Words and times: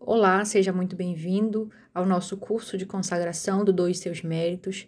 Olá, 0.00 0.44
seja 0.44 0.72
muito 0.72 0.94
bem-vindo 0.94 1.70
ao 1.92 2.06
nosso 2.06 2.36
curso 2.36 2.78
de 2.78 2.86
consagração 2.86 3.64
do 3.64 3.72
Dois 3.72 3.98
Seus 3.98 4.22
Méritos. 4.22 4.86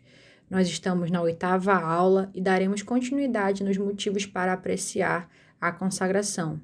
Nós 0.49 0.69
estamos 0.69 1.11
na 1.11 1.21
oitava 1.21 1.75
aula 1.75 2.31
e 2.33 2.41
daremos 2.41 2.81
continuidade 2.83 3.65
nos 3.65 3.77
motivos 3.77 4.25
para 4.25 4.53
apreciar 4.53 5.29
a 5.61 5.73
consagração. 5.73 6.61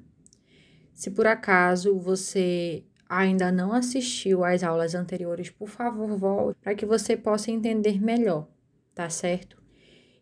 Se 0.93 1.11
por 1.11 1.27
acaso 1.27 1.99
você 1.99 2.85
ainda 3.07 3.51
não 3.51 3.73
assistiu 3.73 4.45
às 4.45 4.63
aulas 4.63 4.95
anteriores, 4.95 5.49
por 5.49 5.67
favor, 5.67 6.17
volte 6.17 6.57
para 6.61 6.73
que 6.73 6.85
você 6.85 7.17
possa 7.17 7.51
entender 7.51 8.01
melhor, 8.01 8.47
tá 8.95 9.09
certo? 9.09 9.61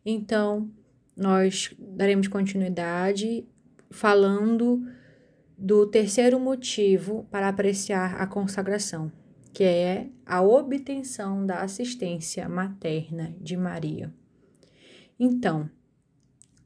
Então, 0.04 0.70
nós 1.16 1.76
daremos 1.78 2.28
continuidade 2.28 3.48
falando 3.92 4.84
do 5.58 5.88
terceiro 5.88 6.40
motivo 6.40 7.26
para 7.32 7.48
apreciar 7.48 8.22
a 8.22 8.28
consagração, 8.28 9.12
que 9.54 9.63
é 9.63 10.09
a 10.26 10.41
obtenção 10.41 11.46
da 11.46 11.62
assistência 11.62 12.48
materna 12.50 13.36
de 13.40 13.55
Maria. 13.55 14.13
Então, 15.20 15.70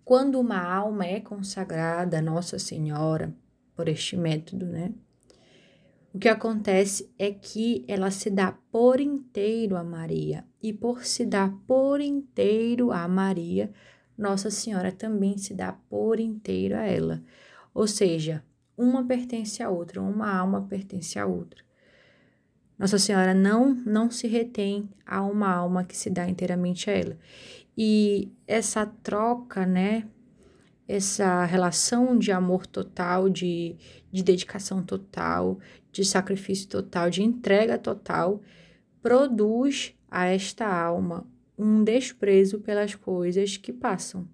quando 0.03 0.39
uma 0.39 0.59
alma 0.59 1.05
é 1.05 1.19
consagrada 1.19 2.17
a 2.17 2.21
Nossa 2.21 2.57
Senhora 2.57 3.35
por 3.75 3.87
este 3.87 4.17
método, 4.17 4.65
né? 4.65 4.91
O 6.11 6.17
que 6.17 6.27
acontece 6.27 7.13
é 7.19 7.31
que 7.31 7.85
ela 7.87 8.09
se 8.09 8.31
dá 8.31 8.51
por 8.71 8.99
inteiro 8.99 9.75
a 9.75 9.83
Maria, 9.83 10.43
e 10.61 10.73
por 10.73 11.05
se 11.05 11.25
dar 11.25 11.53
por 11.67 12.01
inteiro 12.01 12.91
a 12.91 13.07
Maria, 13.07 13.71
Nossa 14.17 14.49
Senhora 14.49 14.91
também 14.91 15.37
se 15.37 15.53
dá 15.53 15.71
por 15.71 16.19
inteiro 16.19 16.75
a 16.75 16.81
ela. 16.81 17.23
Ou 17.73 17.87
seja, 17.87 18.43
uma 18.79 19.05
pertence 19.05 19.61
à 19.61 19.69
outra, 19.69 20.01
uma 20.01 20.33
alma 20.33 20.61
pertence 20.61 21.19
à 21.19 21.25
outra. 21.25 21.61
Nossa 22.77 22.97
Senhora 22.97 23.33
não 23.33 23.75
não 23.85 24.09
se 24.09 24.25
retém 24.25 24.89
a 25.05 25.21
uma 25.21 25.53
alma 25.53 25.83
que 25.83 25.97
se 25.97 26.09
dá 26.09 26.29
inteiramente 26.29 26.89
a 26.89 26.93
ela. 26.93 27.17
E 27.77 28.31
essa 28.47 28.85
troca, 28.85 29.65
né, 29.65 30.07
essa 30.87 31.43
relação 31.43 32.17
de 32.17 32.31
amor 32.31 32.65
total, 32.65 33.29
de, 33.29 33.75
de 34.09 34.23
dedicação 34.23 34.81
total, 34.81 35.59
de 35.91 36.05
sacrifício 36.05 36.69
total, 36.69 37.09
de 37.09 37.21
entrega 37.21 37.77
total, 37.77 38.41
produz 39.01 39.93
a 40.09 40.27
esta 40.27 40.65
alma 40.65 41.27
um 41.57 41.83
desprezo 41.83 42.59
pelas 42.61 42.95
coisas 42.95 43.57
que 43.57 43.73
passam. 43.73 44.25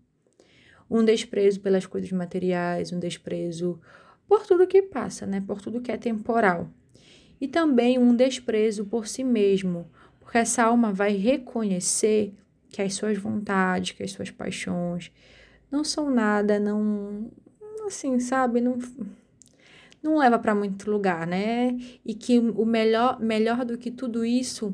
Um 0.87 1.03
desprezo 1.03 1.59
pelas 1.61 1.87
coisas 1.87 2.11
materiais, 2.11 2.91
um 2.91 2.99
desprezo 2.99 3.81
por 4.27 4.45
tudo 4.45 4.67
que 4.67 4.81
passa, 4.81 5.25
né? 5.25 5.41
Por 5.45 5.61
tudo 5.61 5.81
que 5.81 5.91
é 5.91 5.97
temporal. 5.97 6.69
E 7.39 7.47
também 7.47 7.97
um 7.97 8.15
desprezo 8.15 8.85
por 8.85 9.07
si 9.07 9.23
mesmo, 9.23 9.87
porque 10.19 10.37
essa 10.37 10.63
alma 10.63 10.91
vai 10.91 11.15
reconhecer 11.15 12.33
que 12.69 12.81
as 12.81 12.93
suas 12.93 13.17
vontades, 13.17 13.91
que 13.91 14.03
as 14.03 14.11
suas 14.11 14.31
paixões 14.31 15.11
não 15.71 15.83
são 15.83 16.09
nada, 16.09 16.59
não 16.59 17.31
assim, 17.85 18.19
sabe, 18.19 18.61
não 18.61 18.79
não 20.01 20.17
leva 20.17 20.37
para 20.37 20.53
muito 20.53 20.89
lugar, 20.89 21.25
né? 21.25 21.77
E 22.05 22.13
que 22.13 22.39
o 22.39 22.65
melhor 22.65 23.19
melhor 23.19 23.65
do 23.65 23.77
que 23.77 23.89
tudo 23.89 24.23
isso 24.23 24.73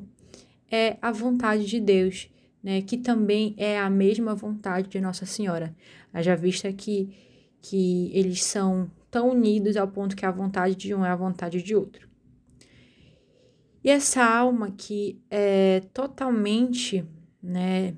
é 0.70 0.98
a 1.02 1.12
vontade 1.12 1.66
de 1.66 1.80
Deus, 1.80 2.30
né? 2.64 2.82
Que 2.82 2.98
também 2.98 3.56
é 3.58 3.80
a 3.80 3.90
mesma 3.90 4.36
vontade 4.36 4.90
de 4.90 5.00
Nossa 5.00 5.26
Senhora. 5.26 5.76
Haja 6.14 6.36
vista 6.36 6.72
que 6.74 7.10
que 7.62 8.12
eles 8.14 8.44
são 8.44 8.90
tão 9.12 9.30
unidos 9.30 9.76
ao 9.76 9.90
ponto 9.90 10.16
que 10.16 10.26
a 10.26 10.32
vontade 10.32 10.74
de 10.74 10.96
um 10.96 11.06
é 11.06 11.10
a 11.10 11.16
vontade 11.16 11.62
de 11.62 11.76
outro. 11.76 12.10
E 13.84 13.90
essa 13.90 14.24
alma 14.24 14.72
que 14.72 15.22
é 15.30 15.82
totalmente 15.94 17.06
né, 17.44 17.96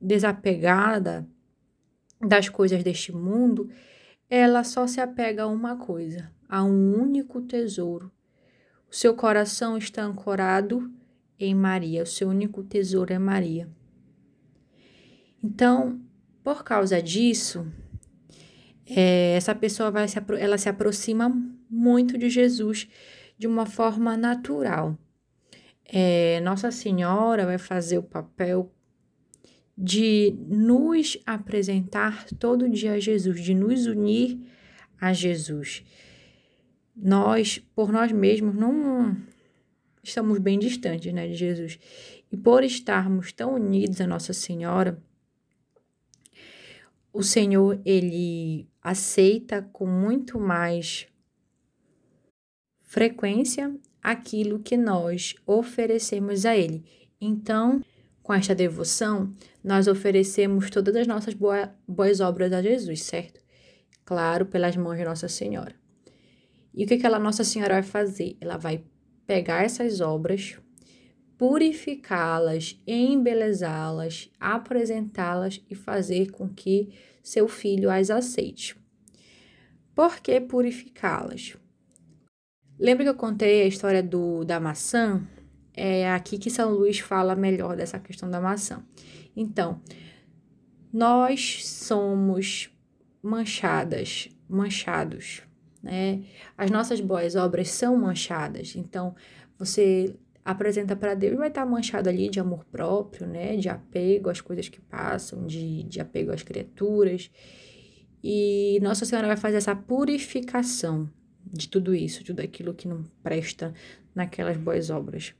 desapegada 0.00 1.26
das 2.20 2.48
coisas 2.48 2.82
deste 2.82 3.12
mundo, 3.12 3.70
ela 4.28 4.64
só 4.64 4.86
se 4.86 5.00
apega 5.00 5.44
a 5.44 5.46
uma 5.46 5.76
coisa, 5.76 6.32
a 6.48 6.64
um 6.64 7.00
único 7.00 7.40
tesouro. 7.42 8.10
O 8.90 8.94
seu 8.94 9.14
coração 9.14 9.78
está 9.78 10.02
ancorado 10.02 10.90
em 11.38 11.54
Maria, 11.54 12.02
o 12.02 12.06
seu 12.06 12.28
único 12.28 12.64
tesouro 12.64 13.12
é 13.12 13.18
Maria. 13.18 13.68
Então, 15.42 16.00
por 16.42 16.64
causa 16.64 17.00
disso, 17.00 17.70
é, 18.88 19.34
essa 19.36 19.54
pessoa 19.54 19.90
vai 19.90 20.08
se, 20.08 20.18
ela 20.38 20.56
se 20.56 20.68
aproxima 20.68 21.30
muito 21.68 22.16
de 22.16 22.30
Jesus 22.30 22.88
de 23.36 23.46
uma 23.46 23.66
forma 23.66 24.16
natural. 24.16 24.96
É, 25.84 26.40
Nossa 26.40 26.70
Senhora 26.70 27.46
vai 27.46 27.58
fazer 27.58 27.98
o 27.98 28.02
papel 28.02 28.72
de 29.76 30.34
nos 30.48 31.18
apresentar 31.24 32.24
todo 32.38 32.68
dia 32.68 32.94
a 32.94 32.98
Jesus, 32.98 33.40
de 33.40 33.54
nos 33.54 33.86
unir 33.86 34.40
a 35.00 35.12
Jesus. 35.12 35.84
Nós, 36.96 37.58
por 37.76 37.92
nós 37.92 38.10
mesmos, 38.10 38.56
não 38.56 39.16
estamos 40.02 40.38
bem 40.38 40.58
distantes 40.58 41.12
né, 41.12 41.28
de 41.28 41.34
Jesus. 41.34 41.78
E 42.32 42.36
por 42.36 42.64
estarmos 42.64 43.32
tão 43.32 43.54
unidos 43.54 44.00
a 44.00 44.06
Nossa 44.06 44.32
Senhora, 44.32 45.00
o 47.12 47.22
Senhor 47.22 47.80
ele 47.84 48.68
aceita 48.88 49.68
com 49.72 49.86
muito 49.86 50.38
mais 50.40 51.06
frequência 52.80 53.74
aquilo 54.02 54.60
que 54.60 54.76
nós 54.76 55.34
oferecemos 55.46 56.46
a 56.46 56.56
ele. 56.56 56.84
Então, 57.20 57.82
com 58.22 58.32
esta 58.32 58.54
devoção, 58.54 59.34
nós 59.62 59.86
oferecemos 59.88 60.70
todas 60.70 60.96
as 60.96 61.06
nossas 61.06 61.34
boa, 61.34 61.74
boas 61.86 62.20
obras 62.20 62.52
a 62.52 62.62
Jesus, 62.62 63.02
certo? 63.02 63.40
Claro, 64.04 64.46
pelas 64.46 64.74
mãos 64.76 64.96
de 64.96 65.04
Nossa 65.04 65.28
Senhora. 65.28 65.74
E 66.72 66.84
o 66.84 66.86
que 66.86 66.94
aquela 66.94 67.18
Nossa 67.18 67.44
Senhora 67.44 67.74
vai 67.74 67.82
fazer? 67.82 68.36
Ela 68.40 68.56
vai 68.56 68.82
pegar 69.26 69.64
essas 69.64 70.00
obras, 70.00 70.58
purificá-las, 71.36 72.80
embelezá-las, 72.86 74.30
apresentá-las 74.40 75.60
e 75.68 75.74
fazer 75.74 76.30
com 76.30 76.48
que 76.48 76.88
seu 77.28 77.46
filho 77.46 77.90
as 77.90 78.10
aceite. 78.10 78.74
Por 79.94 80.20
que 80.20 80.40
purificá-las? 80.40 81.56
Lembra 82.78 83.04
que 83.04 83.10
eu 83.10 83.14
contei 83.14 83.62
a 83.62 83.66
história 83.66 84.02
do, 84.02 84.44
da 84.44 84.58
maçã? 84.58 85.22
É 85.74 86.10
aqui 86.10 86.38
que 86.38 86.50
São 86.50 86.72
Luís 86.72 86.98
fala 86.98 87.36
melhor 87.36 87.76
dessa 87.76 87.98
questão 87.98 88.30
da 88.30 88.40
maçã. 88.40 88.82
Então, 89.36 89.80
nós 90.92 91.66
somos 91.66 92.70
manchadas, 93.22 94.28
manchados, 94.48 95.42
né? 95.82 96.22
As 96.56 96.70
nossas 96.70 97.00
boas 97.00 97.36
obras 97.36 97.68
são 97.70 97.96
manchadas. 97.96 98.74
Então, 98.74 99.14
você 99.58 100.16
apresenta 100.50 100.96
para 100.96 101.12
Deus, 101.12 101.36
vai 101.36 101.48
estar 101.48 101.66
manchado 101.66 102.08
ali 102.08 102.30
de 102.30 102.40
amor 102.40 102.64
próprio, 102.64 103.26
né? 103.26 103.54
De 103.56 103.68
apego 103.68 104.30
às 104.30 104.40
coisas 104.40 104.66
que 104.66 104.80
passam, 104.80 105.46
de, 105.46 105.82
de 105.82 106.00
apego 106.00 106.32
às 106.32 106.42
criaturas. 106.42 107.30
E 108.24 108.78
Nossa 108.80 109.04
Senhora 109.04 109.26
vai 109.26 109.36
fazer 109.36 109.58
essa 109.58 109.76
purificação 109.76 111.06
de 111.44 111.68
tudo 111.68 111.94
isso, 111.94 112.20
de 112.20 112.26
tudo 112.26 112.40
aquilo 112.40 112.72
que 112.72 112.88
não 112.88 113.04
presta 113.22 113.74
naquelas 114.14 114.56
boas 114.56 114.88
obras. 114.88 115.34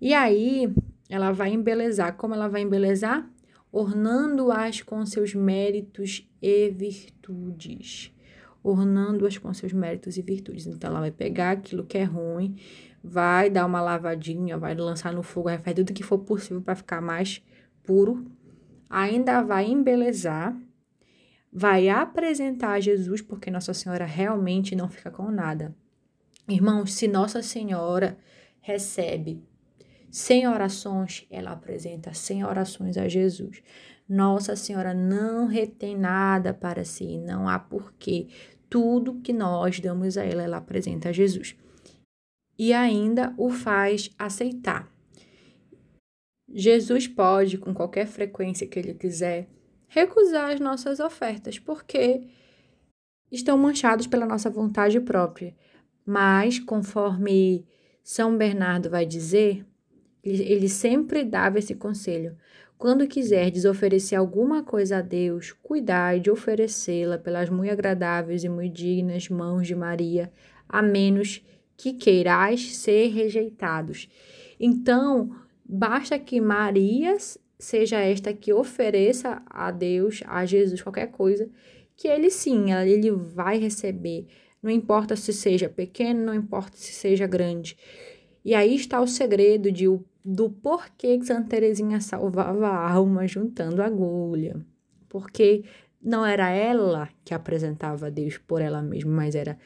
E 0.00 0.12
aí, 0.12 0.74
ela 1.08 1.30
vai 1.30 1.52
embelezar. 1.52 2.16
Como 2.16 2.34
ela 2.34 2.48
vai 2.48 2.62
embelezar? 2.62 3.30
Ornando-as 3.70 4.82
com 4.82 5.06
seus 5.06 5.32
méritos 5.32 6.28
e 6.42 6.70
virtudes. 6.70 8.12
Ornando-as 8.64 9.38
com 9.38 9.54
seus 9.54 9.72
méritos 9.72 10.16
e 10.16 10.22
virtudes. 10.22 10.66
Então, 10.66 10.90
ela 10.90 11.00
vai 11.00 11.12
pegar 11.12 11.52
aquilo 11.52 11.86
que 11.86 11.96
é 11.96 12.02
ruim, 12.02 12.56
vai 13.02 13.48
dar 13.48 13.66
uma 13.66 13.80
lavadinha, 13.80 14.58
vai 14.58 14.74
lançar 14.74 15.12
no 15.12 15.22
fogo, 15.22 15.48
vai 15.48 15.58
fazer 15.58 15.74
tudo 15.74 15.92
que 15.92 16.02
for 16.02 16.18
possível 16.18 16.60
para 16.60 16.74
ficar 16.74 17.00
mais 17.00 17.42
puro. 17.82 18.26
Ainda 18.88 19.42
vai 19.42 19.66
embelezar, 19.66 20.56
vai 21.52 21.88
apresentar 21.88 22.72
a 22.72 22.80
Jesus, 22.80 23.22
porque 23.22 23.50
Nossa 23.50 23.72
Senhora 23.72 24.04
realmente 24.04 24.76
não 24.76 24.88
fica 24.88 25.10
com 25.10 25.30
nada. 25.30 25.74
Irmãos, 26.48 26.92
se 26.92 27.08
Nossa 27.08 27.42
Senhora 27.42 28.18
recebe 28.60 29.42
sem 30.10 30.46
orações, 30.46 31.26
ela 31.30 31.52
apresenta 31.52 32.12
sem 32.12 32.44
orações 32.44 32.96
a 32.98 33.08
Jesus. 33.08 33.62
Nossa 34.08 34.56
Senhora 34.56 34.92
não 34.92 35.46
retém 35.46 35.96
nada 35.96 36.52
para 36.52 36.84
si, 36.84 37.16
não 37.18 37.48
há 37.48 37.58
porquê. 37.58 38.26
Tudo 38.68 39.20
que 39.20 39.32
nós 39.32 39.78
damos 39.78 40.18
a 40.18 40.24
ela, 40.24 40.42
ela 40.42 40.56
apresenta 40.56 41.10
a 41.10 41.12
Jesus 41.12 41.56
e 42.62 42.74
ainda 42.74 43.32
o 43.38 43.48
faz 43.48 44.10
aceitar. 44.18 44.86
Jesus 46.46 47.08
pode, 47.08 47.56
com 47.56 47.72
qualquer 47.72 48.06
frequência 48.06 48.66
que 48.66 48.78
ele 48.78 48.92
quiser, 48.92 49.48
recusar 49.88 50.50
as 50.50 50.60
nossas 50.60 51.00
ofertas, 51.00 51.58
porque 51.58 52.20
estão 53.32 53.56
manchados 53.56 54.06
pela 54.06 54.26
nossa 54.26 54.50
vontade 54.50 55.00
própria. 55.00 55.56
Mas, 56.04 56.58
conforme 56.58 57.66
São 58.04 58.36
Bernardo 58.36 58.90
vai 58.90 59.06
dizer, 59.06 59.64
ele, 60.22 60.68
sempre 60.68 61.24
dava 61.24 61.58
esse 61.58 61.74
conselho. 61.74 62.36
Quando 62.76 63.08
quiserdes 63.08 63.64
oferecer 63.64 64.16
alguma 64.16 64.62
coisa 64.62 64.98
a 64.98 65.00
Deus, 65.00 65.50
cuidai 65.62 66.20
de 66.20 66.30
oferecê-la 66.30 67.16
pelas 67.16 67.48
muito 67.48 67.72
agradáveis 67.72 68.44
e 68.44 68.50
muito 68.50 68.74
dignas 68.74 69.30
mãos 69.30 69.66
de 69.66 69.74
Maria, 69.74 70.30
a 70.68 70.82
menos 70.82 71.42
que 71.80 71.94
queirais 71.94 72.76
ser 72.76 73.08
rejeitados. 73.08 74.06
Então, 74.60 75.34
basta 75.64 76.18
que 76.18 76.38
Maria 76.38 77.16
seja 77.58 77.98
esta 77.98 78.34
que 78.34 78.52
ofereça 78.52 79.42
a 79.46 79.70
Deus, 79.70 80.22
a 80.26 80.44
Jesus, 80.44 80.82
qualquer 80.82 81.06
coisa, 81.10 81.48
que 81.96 82.06
ele 82.06 82.28
sim, 82.28 82.70
ele 82.74 83.10
vai 83.10 83.58
receber. 83.58 84.26
Não 84.62 84.70
importa 84.70 85.16
se 85.16 85.32
seja 85.32 85.70
pequeno, 85.70 86.26
não 86.26 86.34
importa 86.34 86.76
se 86.76 86.92
seja 86.92 87.26
grande. 87.26 87.78
E 88.44 88.54
aí 88.54 88.74
está 88.74 89.00
o 89.00 89.06
segredo 89.06 89.72
de, 89.72 89.86
do 90.22 90.50
porquê 90.50 91.16
que 91.16 91.24
Santa 91.24 91.48
Teresinha 91.48 91.98
salvava 91.98 92.68
a 92.68 92.92
alma 92.92 93.26
juntando 93.26 93.82
agulha. 93.82 94.60
Porque 95.08 95.64
não 96.02 96.26
era 96.26 96.50
ela 96.50 97.08
que 97.24 97.32
apresentava 97.32 98.08
a 98.08 98.10
Deus 98.10 98.36
por 98.36 98.60
ela 98.60 98.82
mesma, 98.82 99.12
mas 99.12 99.34
era 99.34 99.58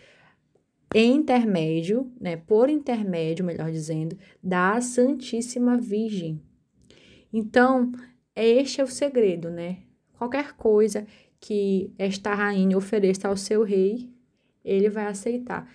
intermédio, 1.02 2.12
né, 2.20 2.36
por 2.36 2.70
intermédio, 2.70 3.44
melhor 3.44 3.70
dizendo, 3.70 4.16
da 4.42 4.80
Santíssima 4.80 5.76
Virgem. 5.76 6.40
Então, 7.32 7.90
este 8.36 8.80
é 8.80 8.84
o 8.84 8.86
segredo, 8.86 9.50
né? 9.50 9.78
Qualquer 10.16 10.52
coisa 10.52 11.04
que 11.40 11.92
esta 11.98 12.32
rainha 12.32 12.78
ofereça 12.78 13.28
ao 13.28 13.36
seu 13.36 13.64
rei, 13.64 14.08
ele 14.64 14.88
vai 14.88 15.06
aceitar. 15.06 15.68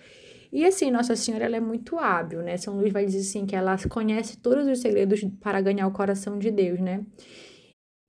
E 0.52 0.64
assim, 0.64 0.90
Nossa 0.90 1.14
Senhora 1.14 1.44
ela 1.44 1.56
é 1.56 1.60
muito 1.60 1.98
hábil, 1.98 2.42
né? 2.42 2.56
São 2.56 2.76
Luís 2.76 2.92
vai 2.92 3.04
dizer 3.04 3.20
assim 3.20 3.46
que 3.46 3.54
ela 3.54 3.76
conhece 3.88 4.38
todos 4.38 4.66
os 4.66 4.80
segredos 4.80 5.22
para 5.40 5.60
ganhar 5.60 5.86
o 5.86 5.92
coração 5.92 6.38
de 6.38 6.50
Deus, 6.50 6.80
né? 6.80 7.04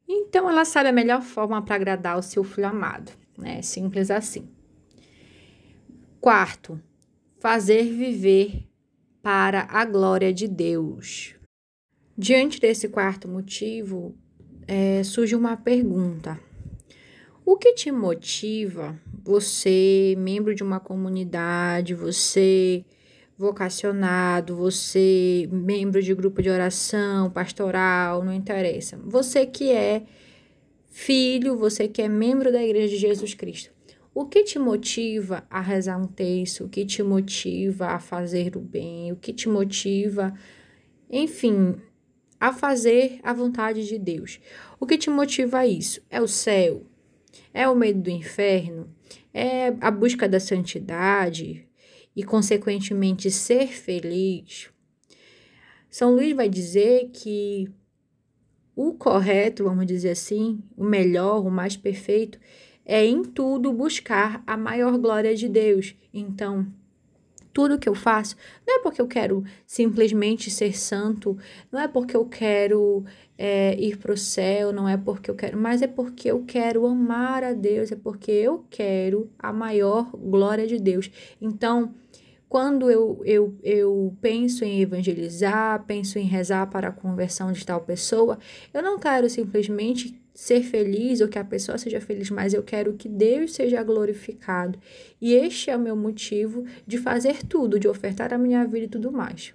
Então 0.07 0.49
ela 0.49 0.65
sabe 0.65 0.89
a 0.89 0.93
melhor 0.93 1.21
forma 1.21 1.61
para 1.61 1.75
agradar 1.75 2.17
o 2.17 2.23
seu 2.23 2.43
filho 2.43 2.67
amado, 2.67 3.11
né? 3.37 3.61
Simples 3.61 4.09
assim. 4.09 4.49
Quarto, 6.19 6.81
fazer 7.41 7.85
viver 7.85 8.67
para 9.21 9.67
a 9.67 9.83
glória 9.83 10.31
de 10.31 10.47
Deus. 10.47 11.35
Diante 12.15 12.59
desse 12.59 12.87
quarto 12.87 13.27
motivo, 13.27 14.15
é, 14.67 15.03
surge 15.03 15.35
uma 15.35 15.57
pergunta: 15.57 16.39
o 17.43 17.57
que 17.57 17.73
te 17.73 17.91
motiva, 17.91 18.97
você, 19.23 20.13
membro 20.19 20.53
de 20.53 20.61
uma 20.61 20.79
comunidade, 20.79 21.95
você 21.95 22.85
vocacionado, 23.35 24.55
você, 24.55 25.49
membro 25.51 25.99
de 25.99 26.13
grupo 26.13 26.43
de 26.43 26.49
oração, 26.51 27.31
pastoral, 27.31 28.23
não 28.23 28.31
interessa. 28.31 28.99
Você 29.03 29.47
que 29.47 29.71
é 29.71 30.03
filho, 30.91 31.57
você 31.57 31.87
que 31.87 32.03
é 32.03 32.07
membro 32.07 32.51
da 32.51 32.63
Igreja 32.63 32.89
de 32.89 32.97
Jesus 32.97 33.33
Cristo. 33.33 33.71
O 34.13 34.25
que 34.25 34.43
te 34.43 34.59
motiva 34.59 35.45
a 35.49 35.61
rezar 35.61 35.97
um 35.97 36.07
texto? 36.07 36.65
O 36.65 36.69
que 36.69 36.85
te 36.85 37.01
motiva 37.01 37.87
a 37.87 37.99
fazer 37.99 38.57
o 38.57 38.59
bem? 38.59 39.11
O 39.11 39.15
que 39.15 39.31
te 39.31 39.47
motiva, 39.47 40.33
enfim, 41.09 41.75
a 42.37 42.51
fazer 42.51 43.21
a 43.23 43.31
vontade 43.31 43.87
de 43.87 43.97
Deus? 43.97 44.41
O 44.79 44.85
que 44.85 44.97
te 44.97 45.09
motiva 45.09 45.59
a 45.59 45.67
isso? 45.67 46.01
É 46.09 46.21
o 46.21 46.27
céu? 46.27 46.85
É 47.53 47.67
o 47.69 47.75
medo 47.75 48.01
do 48.01 48.09
inferno? 48.09 48.93
É 49.33 49.67
a 49.79 49.89
busca 49.89 50.27
da 50.27 50.41
santidade 50.41 51.65
e, 52.13 52.21
consequentemente, 52.21 53.31
ser 53.31 53.67
feliz? 53.67 54.69
São 55.89 56.13
Luís 56.13 56.35
vai 56.35 56.49
dizer 56.49 57.09
que 57.13 57.69
o 58.75 58.93
correto, 58.93 59.63
vamos 59.63 59.85
dizer 59.85 60.11
assim, 60.11 60.61
o 60.75 60.83
melhor, 60.83 61.45
o 61.45 61.51
mais 61.51 61.77
perfeito, 61.77 62.39
é 62.91 63.05
em 63.05 63.23
tudo 63.23 63.71
buscar 63.71 64.43
a 64.45 64.57
maior 64.57 64.97
glória 64.97 65.33
de 65.33 65.47
Deus. 65.47 65.95
Então, 66.13 66.67
tudo 67.53 67.79
que 67.79 67.87
eu 67.87 67.95
faço 67.95 68.35
não 68.67 68.75
é 68.75 68.79
porque 68.79 69.01
eu 69.01 69.07
quero 69.07 69.45
simplesmente 69.65 70.51
ser 70.51 70.77
santo, 70.77 71.37
não 71.71 71.79
é 71.79 71.87
porque 71.87 72.17
eu 72.17 72.25
quero 72.25 73.05
é, 73.37 73.79
ir 73.79 73.97
para 73.97 74.11
o 74.11 74.17
céu, 74.17 74.73
não 74.73 74.89
é 74.89 74.97
porque 74.97 75.31
eu 75.31 75.35
quero, 75.35 75.57
mas 75.57 75.81
é 75.81 75.87
porque 75.87 76.29
eu 76.31 76.43
quero 76.45 76.85
amar 76.85 77.45
a 77.45 77.53
Deus, 77.53 77.93
é 77.93 77.95
porque 77.95 78.29
eu 78.29 78.65
quero 78.69 79.31
a 79.39 79.53
maior 79.53 80.11
glória 80.11 80.67
de 80.67 80.77
Deus. 80.77 81.09
Então, 81.39 81.93
quando 82.49 82.91
eu, 82.91 83.21
eu, 83.23 83.55
eu 83.63 84.17
penso 84.19 84.65
em 84.65 84.81
evangelizar, 84.81 85.85
penso 85.85 86.19
em 86.19 86.25
rezar 86.25 86.69
para 86.69 86.89
a 86.89 86.91
conversão 86.91 87.53
de 87.53 87.65
tal 87.65 87.79
pessoa, 87.79 88.37
eu 88.73 88.83
não 88.83 88.99
quero 88.99 89.29
simplesmente 89.29 90.20
ser 90.33 90.63
feliz 90.63 91.21
ou 91.21 91.27
que 91.27 91.37
a 91.37 91.43
pessoa 91.43 91.77
seja 91.77 91.99
feliz, 92.01 92.29
mas 92.29 92.53
eu 92.53 92.63
quero 92.63 92.93
que 92.93 93.09
Deus 93.09 93.53
seja 93.53 93.83
glorificado. 93.83 94.79
E 95.21 95.33
este 95.33 95.69
é 95.69 95.75
o 95.75 95.79
meu 95.79 95.95
motivo 95.95 96.65
de 96.87 96.97
fazer 96.97 97.43
tudo, 97.45 97.79
de 97.79 97.87
ofertar 97.87 98.33
a 98.33 98.37
minha 98.37 98.65
vida 98.65 98.85
e 98.85 98.89
tudo 98.89 99.11
mais. 99.11 99.53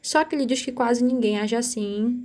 Só 0.00 0.24
que 0.24 0.34
ele 0.34 0.46
diz 0.46 0.62
que 0.62 0.72
quase 0.72 1.02
ninguém 1.02 1.38
age 1.38 1.56
assim 1.56 2.24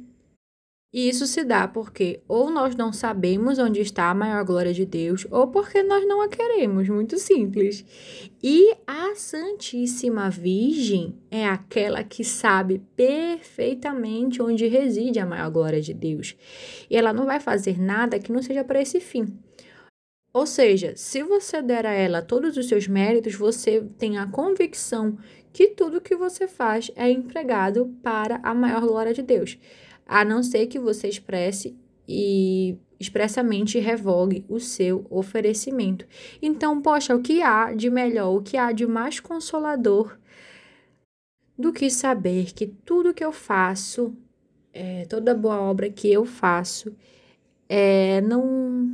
e 0.92 1.08
isso 1.08 1.28
se 1.28 1.44
dá 1.44 1.68
porque 1.68 2.22
ou 2.28 2.50
nós 2.50 2.76
não 2.76 2.92
sabemos 2.92 3.60
onde 3.60 3.80
está 3.80 4.10
a 4.10 4.16
maior 4.16 4.44
glória 4.44 4.74
de 4.74 4.86
Deus, 4.86 5.28
ou 5.30 5.48
porque 5.48 5.84
nós 5.84 6.08
não 6.08 6.20
a 6.20 6.28
queremos, 6.28 6.90
muito 6.90 7.20
simples. 7.20 7.86
E 8.42 8.76
a 8.88 9.14
Santíssima 9.16 10.32
Virgem 10.32 11.16
é 11.30 11.46
aquela 11.46 12.04
que 12.04 12.24
sabe 12.24 12.82
perfeitamente 12.96 14.42
onde 14.42 14.66
reside 14.66 15.20
a 15.20 15.28
maior 15.28 15.52
glória 15.52 15.80
de 15.80 15.94
Deus. 15.94 16.36
E 16.90 16.98
ela 16.98 17.14
não 17.14 17.26
vai 17.26 17.40
fazer 17.40 17.80
nada 17.80 18.18
que 18.18 18.32
não 18.32 18.42
seja 18.42 18.64
para 18.64 18.82
esse 18.82 19.00
fim. 19.00 19.38
Ou 20.34 20.48
seja, 20.48 20.94
se 20.96 21.22
você 21.22 21.62
der 21.62 21.86
a 21.86 21.92
ela 21.92 22.22
todos 22.22 22.58
os 22.58 22.68
seus 22.68 22.88
méritos, 22.88 23.36
você 23.36 23.84
tem 24.00 24.18
a 24.18 24.26
convicção 24.26 25.18
que 25.54 25.68
tudo 25.68 26.02
que 26.02 26.16
você 26.16 26.48
faz 26.48 26.90
é 26.96 27.10
empregado 27.10 27.96
para 28.02 28.40
a 28.42 28.56
maior 28.56 28.82
glória 28.82 29.14
de 29.14 29.22
Deus 29.22 29.58
a 30.10 30.26
não 30.26 30.42
ser 30.42 30.66
que 30.66 30.80
você 30.80 31.08
expresse 31.08 31.78
e 32.08 32.76
expressamente 33.00 33.78
revogue 33.78 34.44
o 34.50 34.60
seu 34.60 35.06
oferecimento. 35.08 36.06
Então, 36.42 36.82
poxa, 36.82 37.16
o 37.16 37.22
que 37.22 37.44
há 37.44 37.74
de 37.74 37.92
melhor, 37.92 38.36
o 38.36 38.42
que 38.42 38.58
há 38.58 38.72
de 38.72 38.88
mais 38.88 39.20
consolador 39.20 40.18
do 41.56 41.72
que 41.72 41.92
saber 41.92 42.54
que 42.54 42.66
tudo 42.66 43.14
que 43.14 43.24
eu 43.24 43.32
faço, 43.32 44.18
é, 44.74 45.06
toda 45.06 45.36
boa 45.36 45.62
obra 45.62 45.92
que 45.92 46.12
eu 46.12 46.26
faço, 46.26 46.96
é, 47.70 48.20
não 48.22 48.90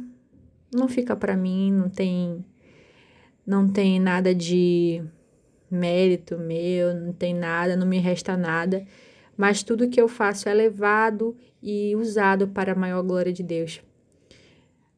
não 0.75 0.89
fica 0.89 1.15
para 1.15 1.38
mim, 1.38 1.72
não 1.72 1.89
tem 1.89 2.43
não 3.48 3.69
tem 3.69 4.00
nada 4.01 4.36
de 4.36 5.01
mérito 5.72 6.38
meu, 6.38 6.93
não 6.93 7.13
tem 7.13 7.34
nada, 7.34 7.77
não 7.77 7.88
me 7.88 8.00
resta 8.00 8.36
nada 8.36 8.86
mas 9.37 9.63
tudo 9.63 9.89
que 9.89 9.99
eu 9.99 10.07
faço 10.07 10.47
é 10.47 10.53
levado 10.53 11.35
e 11.61 11.95
usado 11.95 12.47
para 12.47 12.73
a 12.73 12.75
maior 12.75 13.03
glória 13.03 13.33
de 13.33 13.43
Deus. 13.43 13.81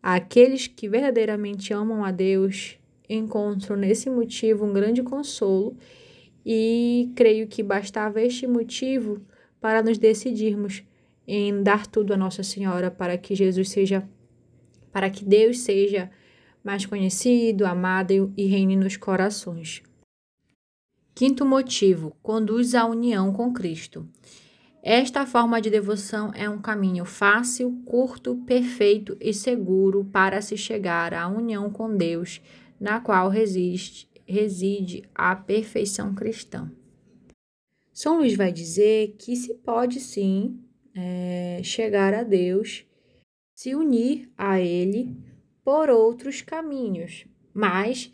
Aqueles 0.02 0.68
que 0.68 0.88
verdadeiramente 0.88 1.74
amam 1.74 2.04
a 2.04 2.12
Deus 2.12 2.78
encontram 3.10 3.76
nesse 3.76 4.10
motivo 4.10 4.66
um 4.66 4.74
grande 4.74 5.02
consolo 5.02 5.76
e 6.46 7.12
creio 7.16 7.48
que 7.48 7.64
bastava 7.64 8.22
este 8.22 8.48
motivo 8.48 9.22
para 9.60 9.82
nos 9.82 9.98
decidirmos 9.98 10.84
em 11.28 11.62
dar 11.62 11.88
tudo 11.88 12.14
a 12.14 12.18
Nossa 12.18 12.44
Senhora 12.44 12.90
para 12.90 13.18
que 13.18 13.36
Jesus 13.36 13.70
seja, 13.70 14.08
para 14.92 15.10
que 15.10 15.26
Deus 15.26 15.60
seja 15.60 16.10
mais 16.64 16.86
conhecido, 16.86 17.66
amado 17.66 18.34
e 18.38 18.46
reine 18.46 18.76
nos 18.76 18.96
corações. 18.98 19.82
Quinto 21.18 21.44
motivo, 21.44 22.16
conduz 22.22 22.76
à 22.76 22.86
união 22.86 23.34
com 23.34 23.52
Cristo. 23.52 24.08
Esta 24.84 25.26
forma 25.26 25.60
de 25.60 25.68
devoção 25.68 26.32
é 26.36 26.48
um 26.48 26.62
caminho 26.62 27.06
fácil, 27.06 27.82
curto, 27.86 28.36
perfeito 28.46 29.18
e 29.20 29.34
seguro 29.34 30.06
para 30.06 30.44
se 30.44 30.56
chegar 30.56 31.16
à 31.16 31.28
união 31.28 31.72
com 31.72 31.98
Deus, 31.98 32.40
na 32.80 33.00
qual 33.00 33.30
resiste, 33.30 34.08
reside 34.28 35.10
a 35.16 35.36
perfeição 35.36 36.14
cristã. 36.14 36.72
São 37.92 38.20
Luís 38.20 38.36
vai 38.36 38.52
dizer 38.52 39.16
que 39.18 39.36
se 39.36 39.56
pode 39.56 40.00
sim 40.00 40.60
é, 40.94 41.62
chegar 41.64 42.14
a 42.14 42.22
Deus, 42.22 42.86
se 43.56 43.74
unir 43.74 44.32
a 44.38 44.62
Ele 44.62 45.18
por 45.66 45.90
outros 45.90 46.44
caminhos, 46.44 47.26
mas 47.56 48.14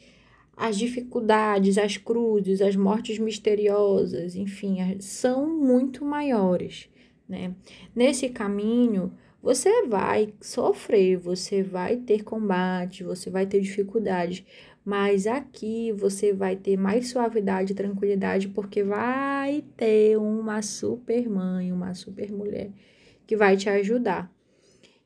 as 0.56 0.78
dificuldades, 0.78 1.78
as 1.78 1.98
cruzes, 1.98 2.62
as 2.62 2.76
mortes 2.76 3.18
misteriosas, 3.20 4.36
enfim, 4.36 4.78
são 5.00 5.48
muito 5.48 6.06
maiores, 6.06 6.90
né? 7.28 7.56
Nesse 7.96 8.30
caminho, 8.30 9.14
você 9.42 9.88
vai 9.88 10.34
sofrer, 10.40 11.18
você 11.18 11.62
vai 11.64 11.98
ter 11.98 12.24
combate, 12.24 13.04
você 13.04 13.30
vai 13.30 13.46
ter 13.46 13.60
dificuldades, 13.60 14.46
Mas 14.86 15.28
aqui 15.28 15.94
você 15.94 16.34
vai 16.34 16.56
ter 16.58 16.76
mais 16.78 17.10
suavidade 17.10 17.72
e 17.72 17.76
tranquilidade, 17.76 18.50
porque 18.50 18.84
vai 18.84 19.64
ter 19.78 20.18
uma 20.18 20.62
super 20.62 21.30
mãe, 21.30 21.72
uma 21.72 21.94
super 21.94 22.32
mulher 22.32 22.70
que 23.26 23.38
vai 23.38 23.56
te 23.56 23.70
ajudar. 23.70 24.32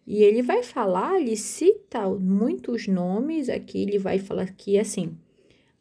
E 0.06 0.24
ele 0.24 0.42
vai 0.42 0.64
falar, 0.64 1.20
ele 1.20 1.36
cita 1.36 2.10
muitos 2.10 2.88
nomes 2.88 3.50
aqui, 3.50 3.84
ele 3.84 4.00
vai 4.00 4.18
falar 4.18 4.52
que 4.54 4.80
assim, 4.80 5.16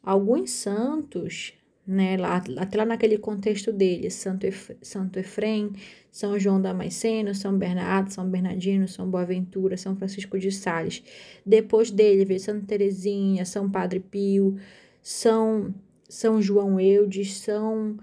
alguns 0.07 0.51
santos 0.51 1.53
né, 1.85 2.15
lá, 2.17 2.41
até 2.57 2.77
lá 2.77 2.85
naquele 2.85 3.17
contexto 3.17 3.73
dele, 3.73 4.09
Santo, 4.09 4.45
Ef, 4.45 4.71
Santo 4.81 5.19
Efrem, 5.19 5.73
São 6.09 6.39
João 6.39 6.61
Damasceno, 6.61 7.35
São 7.35 7.57
Bernardo, 7.57 8.13
São 8.13 8.29
Bernardino, 8.29 8.87
São 8.87 9.09
Boaventura, 9.09 9.75
São 9.75 9.95
Francisco 9.97 10.39
de 10.39 10.49
Sales. 10.49 11.03
Depois 11.45 11.91
dele 11.91 12.23
veio 12.23 12.39
Santa 12.39 12.65
Teresinha, 12.65 13.45
São 13.45 13.69
Padre 13.69 13.99
Pio, 13.99 14.57
São, 15.01 15.73
São 16.07 16.41
João 16.41 16.79
Eudes, 16.79 17.37
São 17.37 17.97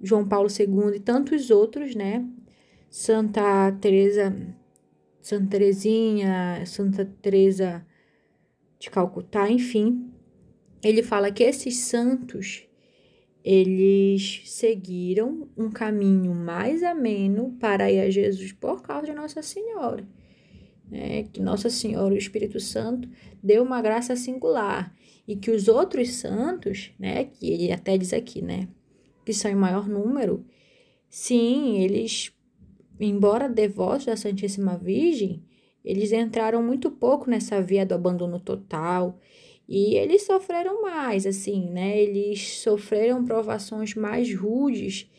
João 0.00 0.28
Paulo 0.28 0.48
II 0.50 0.96
e 0.96 1.00
tantos 1.00 1.50
outros, 1.50 1.94
né? 1.94 2.22
Santa 2.90 3.72
Teresa, 3.80 4.34
Santa 5.22 5.46
Teresinha, 5.50 6.64
Santa 6.66 7.04
Teresa 7.22 7.86
de 8.78 8.90
Calcutá, 8.90 9.50
enfim. 9.50 10.15
Ele 10.82 11.02
fala 11.02 11.30
que 11.30 11.42
esses 11.42 11.78
santos 11.78 12.66
eles 13.46 14.42
seguiram 14.46 15.48
um 15.56 15.70
caminho 15.70 16.34
mais 16.34 16.82
ameno 16.82 17.56
para 17.60 17.90
ir 17.92 18.00
a 18.00 18.10
Jesus 18.10 18.52
por 18.52 18.82
causa 18.82 19.06
de 19.06 19.12
Nossa 19.12 19.40
Senhora. 19.40 20.04
Né? 20.90 21.22
Que 21.32 21.40
Nossa 21.40 21.70
Senhora, 21.70 22.12
o 22.12 22.18
Espírito 22.18 22.58
Santo, 22.58 23.08
deu 23.40 23.62
uma 23.62 23.80
graça 23.80 24.16
singular. 24.16 24.92
E 25.28 25.36
que 25.36 25.52
os 25.52 25.68
outros 25.68 26.10
santos, 26.14 26.92
né, 26.98 27.24
que 27.24 27.48
ele 27.48 27.70
até 27.70 27.96
diz 27.96 28.12
aqui, 28.12 28.42
né, 28.42 28.68
que 29.24 29.32
são 29.32 29.48
em 29.48 29.56
maior 29.56 29.88
número, 29.88 30.44
sim, 31.08 31.78
eles, 31.78 32.32
embora 32.98 33.48
devotos 33.48 34.06
da 34.06 34.16
Santíssima 34.16 34.76
Virgem, 34.76 35.44
eles 35.84 36.10
entraram 36.10 36.62
muito 36.64 36.90
pouco 36.90 37.30
nessa 37.30 37.62
via 37.62 37.86
do 37.86 37.94
abandono 37.94 38.40
total 38.40 39.20
e 39.68 39.96
eles 39.96 40.22
sofreram 40.22 40.82
mais, 40.82 41.26
assim, 41.26 41.68
né? 41.70 42.00
Eles 42.00 42.58
sofreram 42.60 43.24
provações 43.24 43.94
mais 43.94 44.32
rudes 44.34 45.10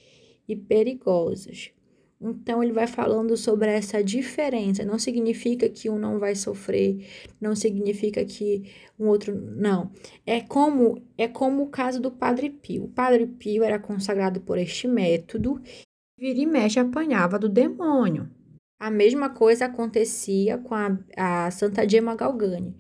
e 0.48 0.56
perigosas. 0.56 1.72
Então, 2.20 2.64
ele 2.64 2.72
vai 2.72 2.88
falando 2.88 3.38
sobre 3.38 3.70
essa 3.70 4.04
diferença. 4.04 4.84
Não 4.84 4.98
significa 4.98 5.70
que 5.70 5.90
um 5.90 6.00
não 6.00 6.18
vai 6.18 6.34
sofrer, 6.34 7.06
não 7.40 7.56
significa 7.56 8.26
que 8.26 8.64
um 8.98 9.08
outro 9.08 9.36
não. 9.36 9.92
É 10.26 10.42
como 10.42 11.02
é 11.18 11.28
como 11.28 11.64
o 11.64 11.70
caso 11.70 12.02
do 12.02 12.10
Padre 12.10 12.50
Pio. 12.50 12.86
O 12.86 12.90
Padre 12.90 13.28
Pio 13.28 13.64
era 13.64 13.78
consagrado 13.78 14.42
por 14.42 14.58
este 14.58 14.88
método, 14.88 15.62
vira 16.18 16.40
e 16.40 16.46
mexe 16.46 16.80
apanhava 16.80 17.38
do 17.38 17.50
demônio. 17.50 18.30
A 18.80 18.90
mesma 18.90 19.30
coisa 19.30 19.66
acontecia 19.66 20.58
com 20.58 20.74
a, 20.74 20.98
a 21.16 21.52
Santa 21.52 21.88
Gemma 21.88 22.16
Galgani. 22.16 22.76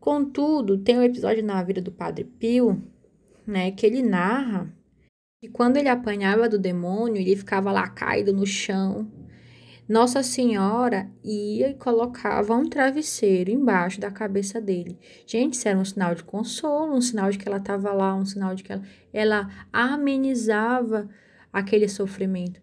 Contudo, 0.00 0.78
tem 0.78 0.98
um 0.98 1.02
episódio 1.02 1.44
na 1.44 1.62
vida 1.62 1.80
do 1.80 1.90
Padre 1.90 2.24
Pio, 2.24 2.82
né, 3.46 3.70
que 3.70 3.84
ele 3.84 4.02
narra 4.02 4.72
que 5.40 5.48
quando 5.48 5.76
ele 5.76 5.88
apanhava 5.88 6.48
do 6.48 6.58
demônio, 6.58 7.20
ele 7.20 7.36
ficava 7.36 7.70
lá 7.70 7.88
caído 7.88 8.32
no 8.32 8.44
chão. 8.44 9.10
Nossa 9.88 10.22
Senhora 10.22 11.10
ia 11.24 11.70
e 11.70 11.74
colocava 11.74 12.54
um 12.54 12.68
travesseiro 12.68 13.50
embaixo 13.50 14.00
da 14.00 14.10
cabeça 14.10 14.60
dele. 14.60 14.98
Gente, 15.26 15.54
isso 15.54 15.66
era 15.66 15.78
um 15.78 15.84
sinal 15.84 16.14
de 16.14 16.24
consolo, 16.24 16.94
um 16.94 17.00
sinal 17.00 17.30
de 17.30 17.38
que 17.38 17.48
ela 17.48 17.56
estava 17.56 17.92
lá, 17.92 18.14
um 18.14 18.26
sinal 18.26 18.54
de 18.54 18.62
que 18.62 18.72
ela, 18.72 18.82
ela 19.12 19.48
amenizava 19.72 21.08
aquele 21.52 21.88
sofrimento. 21.88 22.60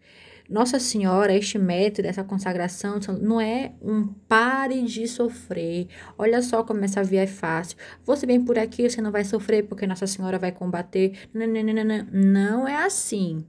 Nossa 0.50 0.80
Senhora, 0.80 1.34
este 1.34 1.58
método, 1.58 2.08
essa 2.08 2.24
consagração, 2.24 3.00
não 3.20 3.42
é 3.42 3.74
um 3.82 4.08
pare 4.28 4.84
de 4.84 5.08
sofrer. 5.08 5.88
Olha 6.18 6.42
só 6.42 6.64
como 6.64 6.84
essa 6.84 7.04
via 7.04 7.24
é 7.24 7.28
fácil. 7.28 7.78
Você 8.06 8.28
vem 8.28 8.44
por 8.44 8.60
aqui, 8.60 8.88
você 8.88 9.02
não 9.02 9.12
vai 9.12 9.24
sofrer 9.24 9.64
porque 9.64 9.88
Nossa 9.88 10.06
Senhora 10.06 10.38
vai 10.38 10.52
combater. 10.52 11.28
Não, 11.34 11.48
não, 11.48 11.64
não, 11.64 11.84
não, 11.84 12.08
não 12.12 12.68
é 12.68 12.75
assim, 12.86 13.44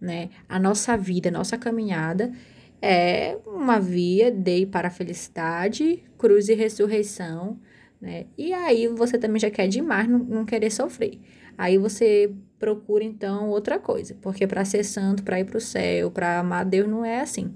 né? 0.00 0.30
A 0.48 0.58
nossa 0.58 0.96
vida, 0.96 1.28
a 1.28 1.32
nossa 1.32 1.58
caminhada 1.58 2.32
é 2.80 3.36
uma 3.46 3.78
via 3.78 4.30
de 4.30 4.64
para 4.66 4.88
a 4.88 4.90
felicidade, 4.90 6.02
cruz 6.16 6.48
e 6.48 6.54
ressurreição, 6.54 7.58
né? 8.00 8.26
E 8.38 8.52
aí 8.54 8.88
você 8.88 9.18
também 9.18 9.40
já 9.40 9.50
quer 9.50 9.68
demais 9.68 10.08
não, 10.08 10.18
não 10.20 10.44
querer 10.44 10.70
sofrer. 10.70 11.20
Aí 11.58 11.76
você 11.76 12.32
procura 12.58 13.04
então 13.04 13.48
outra 13.50 13.78
coisa, 13.78 14.16
porque 14.20 14.46
para 14.46 14.64
ser 14.64 14.84
santo, 14.84 15.22
para 15.22 15.40
ir 15.40 15.44
para 15.44 15.58
o 15.58 15.60
céu, 15.60 16.10
para 16.10 16.38
amar 16.38 16.64
Deus 16.64 16.88
não 16.88 17.04
é 17.04 17.20
assim. 17.20 17.54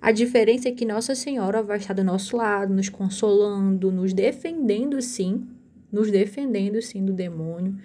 A 0.00 0.12
diferença 0.12 0.68
é 0.68 0.72
que 0.72 0.84
Nossa 0.84 1.14
Senhora 1.14 1.62
vai 1.62 1.78
estar 1.78 1.94
do 1.94 2.04
nosso 2.04 2.36
lado, 2.36 2.74
nos 2.74 2.88
consolando, 2.88 3.90
nos 3.90 4.12
defendendo 4.12 5.00
sim, 5.00 5.46
nos 5.90 6.10
defendendo 6.10 6.80
sim 6.82 7.04
do 7.04 7.12
demônio, 7.12 7.76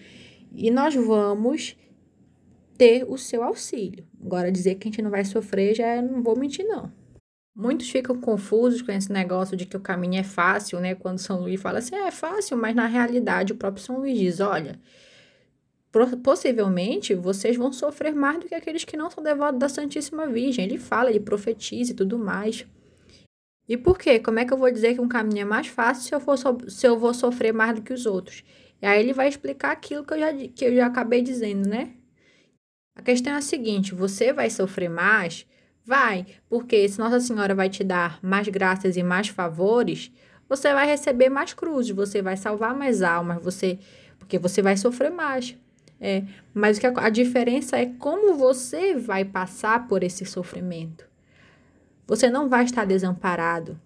e 0.53 0.69
nós 0.69 0.96
vamos 0.96 1.77
ter 2.77 3.05
o 3.08 3.17
seu 3.17 3.43
auxílio. 3.43 4.05
Agora 4.24 4.51
dizer 4.51 4.75
que 4.75 4.88
a 4.88 4.91
gente 4.91 5.01
não 5.01 5.12
vai 5.12 5.24
sofrer 5.25 5.75
já 5.75 5.86
é, 5.86 6.01
não 6.01 6.24
vou 6.24 6.38
mentir 6.38 6.65
não. 6.65 6.91
Muitos 7.55 7.89
ficam 7.89 8.19
confusos 8.19 8.81
com 8.81 8.91
esse 8.91 9.12
negócio 9.12 9.58
de 9.58 9.65
que 9.65 9.75
o 9.75 9.81
caminho 9.81 10.19
é 10.19 10.24
fácil, 10.24 10.79
né? 10.79 10.96
Quando 10.96 11.19
São 11.19 11.41
Luís 11.41 11.62
fala 11.62 11.79
assim, 11.79 11.93
é 11.93 12.10
fácil, 12.10 12.55
mas 12.58 12.74
na 12.74 12.86
realidade 12.86 13.51
o 13.51 13.58
próprio 13.58 13.84
São 13.84 13.98
Luís 14.00 14.17
diz, 14.17 14.39
olha, 14.39 14.79
possivelmente 15.91 17.15
vocês 17.15 17.58
vão 17.58 17.74
sofrer 17.74 18.13
mais 18.13 18.39
do 18.39 18.48
que 18.48 18.55
aqueles 18.55 18.84
que 18.84 18.96
não 18.96 19.10
são 19.10 19.24
devotos 19.24 19.60
da 19.60 19.67
Santíssima 19.67 20.27
Virgem. 20.27 20.65
Ele 20.65 20.77
fala, 20.77 21.10
ele 21.10 21.19
profetiza 21.19 21.91
e 21.91 21.96
tudo 21.96 22.17
mais. 22.17 22.65
E 23.67 23.77
por 23.77 23.98
quê? 23.98 24.19
Como 24.19 24.39
é 24.39 24.46
que 24.46 24.53
eu 24.53 24.58
vou 24.58 24.72
dizer 24.72 24.96
que 24.96 25.01
um 25.01 25.08
caminho 25.08 25.41
é 25.41 25.46
mais 25.46 25.67
fácil 25.67 26.03
se 26.03 26.13
eu, 26.13 26.19
for 26.19 26.38
so 26.38 26.58
se 26.67 26.88
eu 26.88 26.98
vou 26.98 27.13
sofrer 27.13 27.53
mais 27.53 27.75
do 27.75 27.81
que 27.81 27.93
os 27.93 28.05
outros? 28.05 28.43
E 28.81 28.86
aí 28.86 29.00
ele 29.00 29.13
vai 29.13 29.27
explicar 29.27 29.72
aquilo 29.72 30.03
que 30.03 30.13
eu, 30.13 30.19
já, 30.19 30.34
que 30.34 30.65
eu 30.65 30.75
já 30.75 30.88
acabei 30.88 31.22
dizendo, 31.22 31.67
né? 31.67 31.93
A 32.96 33.01
questão 33.01 33.34
é 33.34 33.38
a 33.38 33.41
seguinte: 33.41 33.93
você 33.93 34.34
vai 34.34 34.50
sofrer 34.50 34.89
mais? 34.89 35.46
Vai, 35.86 36.25
porque 36.48 36.88
se 36.88 37.00
Nossa 37.00 37.19
Senhora 37.19 37.55
vai 37.55 37.69
te 37.69 37.84
dar 37.84 38.19
mais 38.22 38.48
graças 38.48 38.96
e 38.98 39.03
mais 39.03 39.27
favores, 39.27 40.12
você 40.48 40.74
vai 40.74 40.86
receber 40.88 41.29
mais 41.29 41.53
cruzes, 41.53 41.96
você 41.96 42.22
vai 42.22 42.38
salvar 42.38 42.75
mais 42.75 43.01
almas, 43.01 43.41
você 43.43 43.79
porque 44.17 44.38
você 44.38 44.62
vai 44.62 44.77
sofrer 44.77 45.12
mais. 45.12 45.55
É, 46.01 46.23
mas 46.53 46.77
o 46.77 46.79
que 46.79 46.87
a, 46.87 46.93
a 46.95 47.09
diferença 47.09 47.77
é 47.77 47.85
como 47.85 48.35
você 48.35 48.95
vai 48.95 49.25
passar 49.25 49.87
por 49.87 50.03
esse 50.03 50.25
sofrimento. 50.25 51.05
Você 52.07 52.29
não 52.29 52.47
vai 52.47 52.63
estar 52.63 52.85
desamparado. 52.85 53.79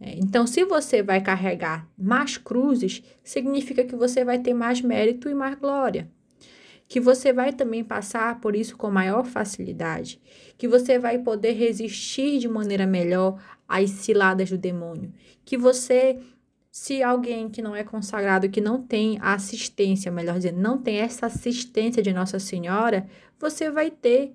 É, 0.00 0.14
então, 0.18 0.46
se 0.46 0.64
você 0.64 1.02
vai 1.02 1.20
carregar 1.20 1.88
mais 1.96 2.36
cruzes, 2.36 3.02
significa 3.22 3.84
que 3.84 3.94
você 3.94 4.24
vai 4.24 4.38
ter 4.38 4.54
mais 4.54 4.80
mérito 4.80 5.28
e 5.28 5.34
mais 5.34 5.54
glória. 5.54 6.10
Que 6.88 6.98
você 6.98 7.32
vai 7.32 7.52
também 7.52 7.84
passar 7.84 8.40
por 8.40 8.56
isso 8.56 8.76
com 8.76 8.90
maior 8.90 9.24
facilidade. 9.24 10.20
Que 10.58 10.66
você 10.66 10.98
vai 10.98 11.18
poder 11.18 11.52
resistir 11.52 12.38
de 12.38 12.48
maneira 12.48 12.86
melhor 12.86 13.40
às 13.68 13.90
ciladas 13.90 14.50
do 14.50 14.58
demônio. 14.58 15.12
Que 15.44 15.56
você 15.56 16.18
se 16.70 17.02
alguém 17.02 17.48
que 17.48 17.60
não 17.60 17.74
é 17.74 17.82
consagrado, 17.82 18.48
que 18.48 18.60
não 18.60 18.80
tem 18.80 19.18
assistência, 19.20 20.10
melhor 20.10 20.36
dizendo, 20.36 20.60
não 20.60 20.78
tem 20.78 20.98
essa 20.98 21.26
assistência 21.26 22.02
de 22.02 22.12
Nossa 22.12 22.38
Senhora, 22.38 23.08
você 23.38 23.70
vai 23.70 23.90
ter, 23.90 24.32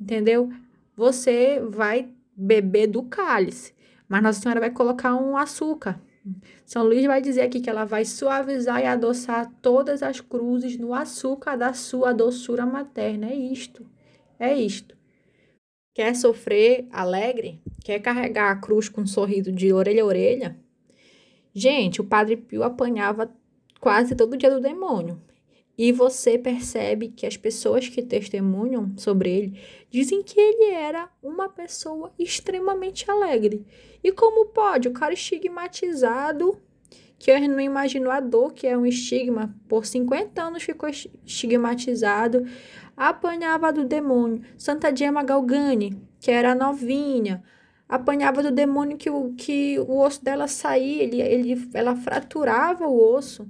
entendeu? 0.00 0.50
Você 0.96 1.60
vai 1.60 2.08
beber 2.34 2.86
do 2.86 3.02
cálice, 3.02 3.74
mas 4.08 4.22
Nossa 4.22 4.40
Senhora 4.40 4.60
vai 4.60 4.70
colocar 4.70 5.14
um 5.14 5.36
açúcar. 5.36 6.00
São 6.64 6.82
Luís 6.82 7.04
vai 7.04 7.20
dizer 7.20 7.42
aqui 7.42 7.60
que 7.60 7.68
ela 7.68 7.84
vai 7.84 8.06
suavizar 8.06 8.80
e 8.80 8.86
adoçar 8.86 9.52
todas 9.60 10.02
as 10.02 10.20
cruzes 10.20 10.78
no 10.78 10.94
açúcar 10.94 11.56
da 11.56 11.74
sua 11.74 12.14
doçura 12.14 12.64
materna. 12.64 13.28
É 13.28 13.34
isto. 13.34 13.86
É 14.38 14.54
isto. 14.54 14.96
Quer 15.94 16.16
sofrer 16.16 16.88
alegre? 16.90 17.60
Quer 17.84 17.98
carregar 18.00 18.50
a 18.50 18.56
cruz 18.56 18.88
com 18.88 19.02
um 19.02 19.06
sorriso 19.06 19.52
de 19.52 19.72
orelha 19.72 20.02
a 20.02 20.06
orelha? 20.06 20.63
Gente, 21.54 22.00
o 22.00 22.04
Padre 22.04 22.36
Pio 22.36 22.64
apanhava 22.64 23.32
quase 23.80 24.16
todo 24.16 24.36
dia 24.36 24.50
do 24.50 24.60
demônio. 24.60 25.22
E 25.76 25.92
você 25.92 26.38
percebe 26.38 27.08
que 27.08 27.26
as 27.26 27.36
pessoas 27.36 27.88
que 27.88 28.02
testemunham 28.02 28.92
sobre 28.96 29.30
ele 29.30 29.60
dizem 29.90 30.22
que 30.22 30.38
ele 30.38 30.72
era 30.72 31.08
uma 31.22 31.48
pessoa 31.48 32.12
extremamente 32.18 33.08
alegre. 33.10 33.64
E 34.02 34.10
como 34.12 34.46
pode? 34.46 34.88
O 34.88 34.92
cara 34.92 35.14
estigmatizado, 35.14 36.60
que 37.18 37.30
eu 37.30 37.40
não 37.48 37.60
imagino 37.60 38.10
a 38.10 38.20
dor 38.20 38.52
que 38.52 38.66
é 38.66 38.76
um 38.76 38.86
estigma, 38.86 39.54
por 39.68 39.84
50 39.84 40.42
anos 40.42 40.62
ficou 40.62 40.88
estigmatizado, 40.88 42.44
apanhava 42.96 43.72
do 43.72 43.84
demônio. 43.84 44.42
Santa 44.56 44.94
Gemma 44.94 45.24
Galgani, 45.24 46.00
que 46.20 46.30
era 46.30 46.54
novinha, 46.54 47.42
apanhava 47.88 48.42
do 48.42 48.50
demônio 48.50 48.96
que 48.96 49.10
o, 49.10 49.34
que 49.34 49.78
o 49.78 49.98
osso 49.98 50.24
dela 50.24 50.48
saía, 50.48 51.02
ele, 51.02 51.20
ele, 51.20 51.68
ela 51.74 51.94
fraturava 51.94 52.86
o 52.86 53.14
osso. 53.14 53.48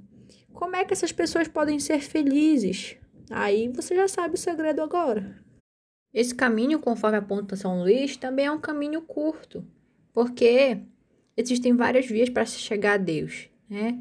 Como 0.53 0.75
é 0.75 0.85
que 0.85 0.93
essas 0.93 1.11
pessoas 1.11 1.47
podem 1.47 1.79
ser 1.79 1.99
felizes? 1.99 2.97
Aí 3.29 3.67
você 3.69 3.95
já 3.95 4.07
sabe 4.07 4.35
o 4.35 4.37
segredo 4.37 4.81
agora. 4.81 5.43
Esse 6.13 6.33
caminho, 6.33 6.79
conforme 6.79 7.17
aponta 7.17 7.55
São 7.55 7.81
Luís, 7.81 8.15
também 8.15 8.45
é 8.45 8.51
um 8.51 8.59
caminho 8.59 9.01
curto, 9.01 9.65
porque 10.13 10.77
existem 11.35 11.75
várias 11.75 12.05
vias 12.05 12.29
para 12.29 12.45
se 12.45 12.57
chegar 12.57 12.93
a 12.93 12.97
Deus, 12.97 13.49
né? 13.69 13.99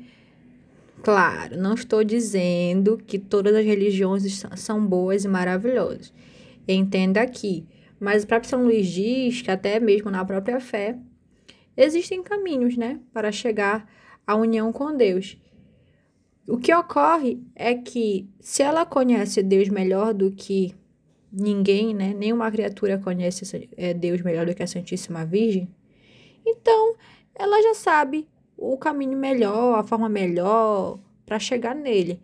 Claro, 1.02 1.56
não 1.58 1.74
estou 1.74 2.04
dizendo 2.04 2.96
que 2.96 3.18
todas 3.18 3.54
as 3.54 3.64
religiões 3.64 4.42
são 4.56 4.86
boas 4.86 5.24
e 5.24 5.28
maravilhosas. 5.28 6.14
Entenda 6.66 7.20
aqui. 7.20 7.66
Mas 8.04 8.22
o 8.22 8.26
próprio 8.26 8.50
São 8.50 8.64
Luís 8.64 8.86
diz 8.86 9.40
que 9.40 9.50
até 9.50 9.80
mesmo 9.80 10.10
na 10.10 10.22
própria 10.22 10.60
fé 10.60 10.98
existem 11.74 12.22
caminhos, 12.22 12.76
né, 12.76 13.00
para 13.14 13.32
chegar 13.32 13.90
à 14.26 14.36
união 14.36 14.70
com 14.70 14.94
Deus. 14.94 15.38
O 16.46 16.58
que 16.58 16.74
ocorre 16.74 17.42
é 17.54 17.72
que 17.72 18.28
se 18.40 18.62
ela 18.62 18.84
conhece 18.84 19.42
Deus 19.42 19.70
melhor 19.70 20.12
do 20.12 20.30
que 20.30 20.74
ninguém, 21.32 21.94
né, 21.94 22.12
nenhuma 22.12 22.50
criatura 22.50 22.98
conhece 22.98 23.70
é, 23.74 23.94
Deus 23.94 24.20
melhor 24.20 24.44
do 24.44 24.54
que 24.54 24.62
a 24.62 24.66
Santíssima 24.66 25.24
Virgem, 25.24 25.66
então 26.44 26.96
ela 27.34 27.62
já 27.62 27.72
sabe 27.72 28.28
o 28.54 28.76
caminho 28.76 29.16
melhor, 29.16 29.78
a 29.78 29.82
forma 29.82 30.10
melhor 30.10 30.98
para 31.24 31.38
chegar 31.38 31.74
nele. 31.74 32.20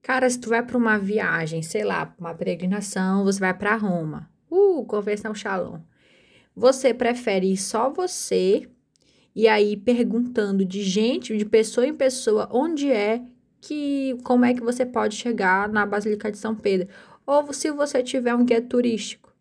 Cara, 0.00 0.30
se 0.30 0.38
tu 0.38 0.48
vai 0.48 0.64
para 0.64 0.78
uma 0.78 0.96
viagem, 0.96 1.60
sei 1.60 1.82
lá, 1.82 2.14
uma 2.20 2.32
peregrinação, 2.32 3.24
você 3.24 3.40
vai 3.40 3.52
para 3.52 3.74
Roma. 3.74 4.37
Uh, 4.50 4.84
conversão 4.86 5.34
Shalom. 5.34 5.80
Você 6.56 6.92
prefere 6.92 7.52
ir 7.52 7.56
só 7.56 7.90
você 7.90 8.68
e 9.34 9.46
aí 9.46 9.76
perguntando 9.76 10.64
de 10.64 10.82
gente, 10.82 11.36
de 11.36 11.44
pessoa 11.44 11.86
em 11.86 11.94
pessoa, 11.94 12.48
onde 12.50 12.90
é 12.90 13.22
que, 13.60 14.16
como 14.24 14.44
é 14.44 14.54
que 14.54 14.60
você 14.60 14.84
pode 14.84 15.14
chegar 15.14 15.68
na 15.68 15.86
Basílica 15.86 16.30
de 16.30 16.38
São 16.38 16.54
Pedro? 16.54 16.88
Ou 17.26 17.52
se 17.52 17.70
você 17.70 18.02
tiver 18.02 18.34
um 18.34 18.44
guia 18.44 18.62
turístico 18.62 19.32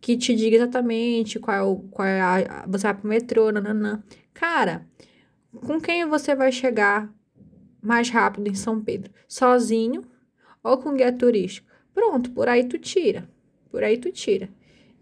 que 0.00 0.16
te 0.16 0.34
diga 0.34 0.56
exatamente 0.56 1.38
qual 1.38 1.78
qual 1.90 2.08
é 2.08 2.20
a, 2.20 2.66
você 2.66 2.84
vai 2.84 2.94
pro 2.94 3.08
metrô, 3.08 3.50
nananã. 3.50 4.02
Cara, 4.34 4.86
com 5.66 5.80
quem 5.80 6.06
você 6.06 6.34
vai 6.34 6.50
chegar 6.50 7.12
mais 7.82 8.10
rápido 8.10 8.48
em 8.48 8.54
São 8.54 8.82
Pedro? 8.82 9.12
Sozinho 9.28 10.02
ou 10.62 10.78
com 10.78 10.94
guia 10.94 11.12
turístico? 11.12 11.68
Pronto, 11.94 12.30
por 12.32 12.48
aí 12.48 12.64
tu 12.64 12.78
tira. 12.78 13.28
Por 13.70 13.84
aí 13.84 13.96
tu 13.96 14.10
tira. 14.10 14.48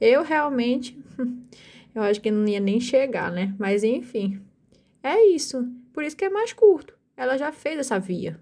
Eu 0.00 0.22
realmente, 0.22 0.96
eu 1.94 2.02
acho 2.02 2.20
que 2.20 2.30
não 2.30 2.46
ia 2.46 2.60
nem 2.60 2.80
chegar, 2.80 3.32
né? 3.32 3.54
Mas 3.58 3.82
enfim, 3.82 4.40
é 5.02 5.25
isso. 5.26 5.66
Por 5.92 6.04
isso 6.04 6.16
que 6.16 6.25
é 6.25 6.30
mais 6.30 6.52
curto. 6.52 6.94
Ela 7.16 7.37
já 7.37 7.50
fez 7.50 7.78
essa 7.78 7.98
via. 7.98 8.38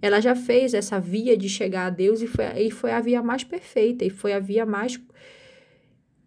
Ela 0.00 0.20
já 0.20 0.34
fez 0.34 0.74
essa 0.74 1.00
via 1.00 1.36
de 1.36 1.48
chegar 1.48 1.86
a 1.86 1.90
Deus 1.90 2.20
e 2.20 2.26
foi, 2.26 2.44
e 2.60 2.70
foi 2.70 2.92
a 2.92 3.00
via 3.00 3.22
mais 3.22 3.44
perfeita. 3.44 4.04
E 4.04 4.10
foi 4.10 4.32
a 4.32 4.38
via 4.38 4.66
mais. 4.66 5.00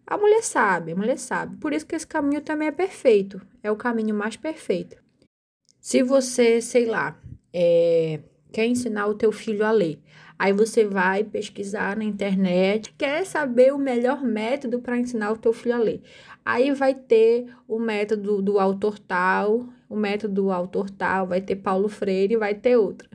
A 0.06 0.16
mulher 0.16 0.42
sabe, 0.42 0.92
a 0.92 0.96
mulher 0.96 1.18
sabe. 1.18 1.56
Por 1.56 1.72
isso 1.72 1.86
que 1.86 1.94
esse 1.94 2.06
caminho 2.06 2.40
também 2.40 2.68
é 2.68 2.72
perfeito. 2.72 3.40
É 3.62 3.70
o 3.70 3.76
caminho 3.76 4.14
mais 4.14 4.36
perfeito. 4.36 4.96
Se 5.80 6.02
você, 6.02 6.60
sei 6.60 6.86
lá, 6.86 7.20
é, 7.52 8.20
quer 8.52 8.66
ensinar 8.66 9.06
o 9.06 9.14
teu 9.14 9.30
filho 9.30 9.64
a 9.64 9.70
ler, 9.70 9.98
Aí 10.38 10.52
você 10.52 10.84
vai 10.84 11.24
pesquisar 11.24 11.96
na 11.96 12.04
internet, 12.04 12.94
quer 12.98 13.24
saber 13.24 13.72
o 13.72 13.78
melhor 13.78 14.22
método 14.22 14.80
para 14.80 14.98
ensinar 14.98 15.32
o 15.32 15.36
teu 15.36 15.52
filho 15.52 15.74
a 15.74 15.78
ler. 15.78 16.02
Aí 16.44 16.72
vai 16.72 16.94
ter 16.94 17.46
o 17.66 17.78
método 17.78 18.42
do 18.42 18.58
autor 18.58 18.98
tal, 18.98 19.66
o 19.88 19.96
método 19.96 20.34
do 20.34 20.52
autor 20.52 20.90
tal, 20.90 21.26
vai 21.26 21.40
ter 21.40 21.56
Paulo 21.56 21.88
Freire, 21.88 22.36
vai 22.36 22.54
ter 22.54 22.76
outro. 22.76 23.08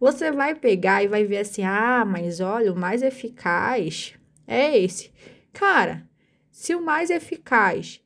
Você 0.00 0.30
vai 0.30 0.54
pegar 0.54 1.02
e 1.02 1.08
vai 1.08 1.24
ver 1.24 1.38
assim: 1.38 1.64
"Ah, 1.64 2.04
mas 2.06 2.40
olha, 2.40 2.72
o 2.72 2.78
mais 2.78 3.02
eficaz 3.02 4.14
é 4.46 4.78
esse". 4.78 5.12
Cara, 5.52 6.06
se 6.50 6.74
o 6.74 6.84
mais 6.84 7.10
eficaz 7.10 8.02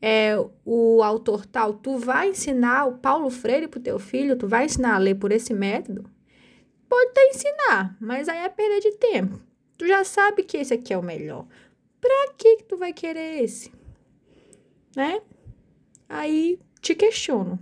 é 0.00 0.36
o 0.64 1.02
autor 1.02 1.46
tal, 1.46 1.74
tu 1.74 1.98
vai 1.98 2.30
ensinar 2.30 2.86
o 2.86 2.98
Paulo 2.98 3.30
Freire 3.30 3.68
pro 3.68 3.80
teu 3.80 3.98
filho, 3.98 4.36
tu 4.36 4.48
vai 4.48 4.64
ensinar 4.66 4.94
a 4.94 4.98
ler 4.98 5.14
por 5.16 5.30
esse 5.32 5.54
método? 5.54 6.04
Pode 6.92 7.08
até 7.08 7.26
ensinar, 7.30 7.96
mas 7.98 8.28
aí 8.28 8.40
é 8.40 8.48
perda 8.50 8.78
de 8.78 8.92
tempo. 8.98 9.40
Tu 9.78 9.86
já 9.88 10.04
sabe 10.04 10.42
que 10.42 10.58
esse 10.58 10.74
aqui 10.74 10.92
é 10.92 10.98
o 10.98 11.02
melhor. 11.02 11.46
Pra 11.98 12.34
que 12.36 12.58
que 12.58 12.64
tu 12.64 12.76
vai 12.76 12.92
querer 12.92 13.42
esse? 13.42 13.72
Né? 14.94 15.22
Aí 16.06 16.60
te 16.82 16.94
questiono. 16.94 17.58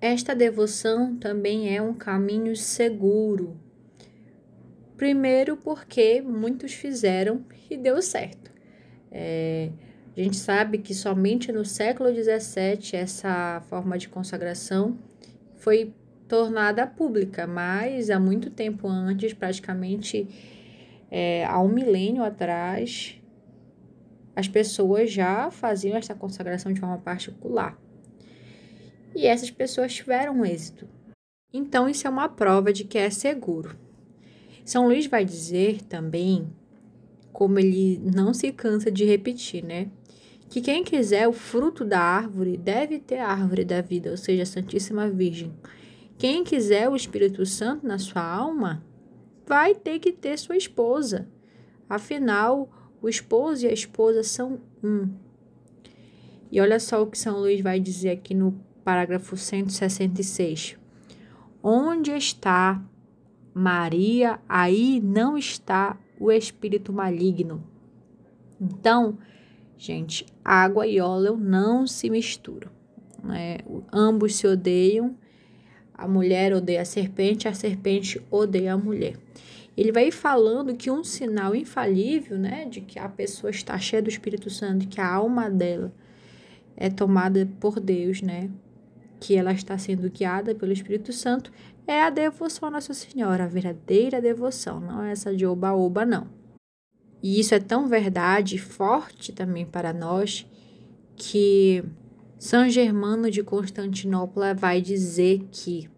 Esta 0.00 0.34
devoção 0.34 1.16
também 1.16 1.72
é 1.72 1.80
um 1.80 1.94
caminho 1.94 2.56
seguro. 2.56 3.56
Primeiro, 4.96 5.56
porque 5.56 6.20
muitos 6.20 6.72
fizeram 6.72 7.46
e 7.70 7.76
deu 7.76 8.02
certo. 8.02 8.50
É, 9.12 9.70
a 10.16 10.20
gente 10.20 10.36
sabe 10.36 10.78
que 10.78 10.92
somente 10.92 11.52
no 11.52 11.64
século 11.64 12.12
XVII 12.12 12.98
essa 12.98 13.62
forma 13.68 13.96
de 13.96 14.08
consagração 14.08 14.98
foi 15.54 15.94
tornada 16.28 16.86
pública, 16.86 17.46
mas 17.46 18.10
há 18.10 18.20
muito 18.20 18.50
tempo 18.50 18.86
antes, 18.86 19.32
praticamente 19.32 20.28
é, 21.10 21.44
há 21.46 21.60
um 21.60 21.68
milênio 21.68 22.22
atrás, 22.22 23.18
as 24.36 24.46
pessoas 24.46 25.10
já 25.10 25.50
faziam 25.50 25.96
essa 25.96 26.14
consagração 26.14 26.72
de 26.72 26.78
forma 26.78 26.98
particular. 26.98 27.76
E 29.14 29.26
essas 29.26 29.50
pessoas 29.50 29.94
tiveram 29.94 30.44
êxito. 30.44 30.86
Então, 31.52 31.88
isso 31.88 32.06
é 32.06 32.10
uma 32.10 32.28
prova 32.28 32.72
de 32.72 32.84
que 32.84 32.98
é 32.98 33.08
seguro. 33.08 33.76
São 34.64 34.86
Luís 34.86 35.06
vai 35.06 35.24
dizer 35.24 35.82
também, 35.82 36.52
como 37.32 37.58
ele 37.58 37.98
não 38.14 38.34
se 38.34 38.52
cansa 38.52 38.90
de 38.90 39.04
repetir, 39.04 39.64
né? 39.64 39.88
Que 40.50 40.60
quem 40.60 40.84
quiser 40.84 41.26
o 41.26 41.32
fruto 41.32 41.84
da 41.84 42.00
árvore 42.00 42.56
deve 42.56 42.98
ter 42.98 43.18
a 43.18 43.28
árvore 43.28 43.64
da 43.64 43.80
vida, 43.80 44.10
ou 44.10 44.16
seja, 44.16 44.42
a 44.42 44.46
Santíssima 44.46 45.08
Virgem. 45.08 45.52
Quem 46.18 46.42
quiser 46.42 46.88
o 46.88 46.96
Espírito 46.96 47.46
Santo 47.46 47.86
na 47.86 47.96
sua 47.96 48.22
alma, 48.22 48.84
vai 49.46 49.72
ter 49.72 50.00
que 50.00 50.10
ter 50.12 50.36
sua 50.36 50.56
esposa. 50.56 51.28
Afinal, 51.88 52.68
o 53.00 53.08
esposo 53.08 53.64
e 53.64 53.68
a 53.68 53.72
esposa 53.72 54.24
são 54.24 54.60
um. 54.82 55.08
E 56.50 56.60
olha 56.60 56.80
só 56.80 57.00
o 57.00 57.06
que 57.06 57.16
São 57.16 57.38
Luís 57.38 57.60
vai 57.60 57.78
dizer 57.78 58.10
aqui 58.10 58.34
no 58.34 58.52
parágrafo 58.84 59.36
166. 59.36 60.76
Onde 61.62 62.10
está 62.10 62.82
Maria, 63.54 64.40
aí 64.48 65.00
não 65.00 65.38
está 65.38 65.96
o 66.18 66.32
espírito 66.32 66.92
maligno. 66.92 67.62
Então, 68.60 69.18
gente, 69.76 70.26
água 70.44 70.84
e 70.84 71.00
óleo 71.00 71.36
não 71.36 71.86
se 71.86 72.10
misturam. 72.10 72.70
Né? 73.22 73.58
Ambos 73.92 74.34
se 74.34 74.46
odeiam 74.48 75.16
a 75.98 76.06
mulher 76.06 76.54
odeia 76.54 76.82
a 76.82 76.84
serpente, 76.84 77.48
a 77.48 77.52
serpente 77.52 78.22
odeia 78.30 78.74
a 78.74 78.78
mulher. 78.78 79.16
Ele 79.76 79.90
vai 79.90 80.12
falando 80.12 80.76
que 80.76 80.90
um 80.90 81.02
sinal 81.02 81.56
infalível, 81.56 82.38
né, 82.38 82.66
de 82.66 82.80
que 82.80 83.00
a 83.00 83.08
pessoa 83.08 83.50
está 83.50 83.76
cheia 83.78 84.00
do 84.00 84.08
Espírito 84.08 84.48
Santo, 84.48 84.86
que 84.86 85.00
a 85.00 85.12
alma 85.12 85.50
dela 85.50 85.92
é 86.76 86.88
tomada 86.88 87.48
por 87.58 87.80
Deus, 87.80 88.22
né, 88.22 88.48
que 89.18 89.34
ela 89.34 89.52
está 89.52 89.76
sendo 89.76 90.08
guiada 90.08 90.54
pelo 90.54 90.72
Espírito 90.72 91.12
Santo, 91.12 91.52
é 91.84 92.02
a 92.02 92.10
devoção 92.10 92.68
a 92.68 92.70
Nossa 92.70 92.94
Senhora, 92.94 93.44
a 93.44 93.48
verdadeira 93.48 94.20
devoção, 94.20 94.78
não 94.78 95.02
é 95.02 95.10
essa 95.10 95.34
de 95.34 95.44
oba-oba, 95.44 96.06
não. 96.06 96.28
E 97.20 97.40
isso 97.40 97.54
é 97.54 97.58
tão 97.58 97.88
verdade 97.88 98.56
forte 98.56 99.32
também 99.32 99.66
para 99.66 99.92
nós 99.92 100.46
que 101.16 101.82
são 102.38 102.68
Germano 102.68 103.30
de 103.30 103.42
Constantinopla 103.42 104.54
vai 104.54 104.80
dizer 104.80 105.48
que, 105.50 105.90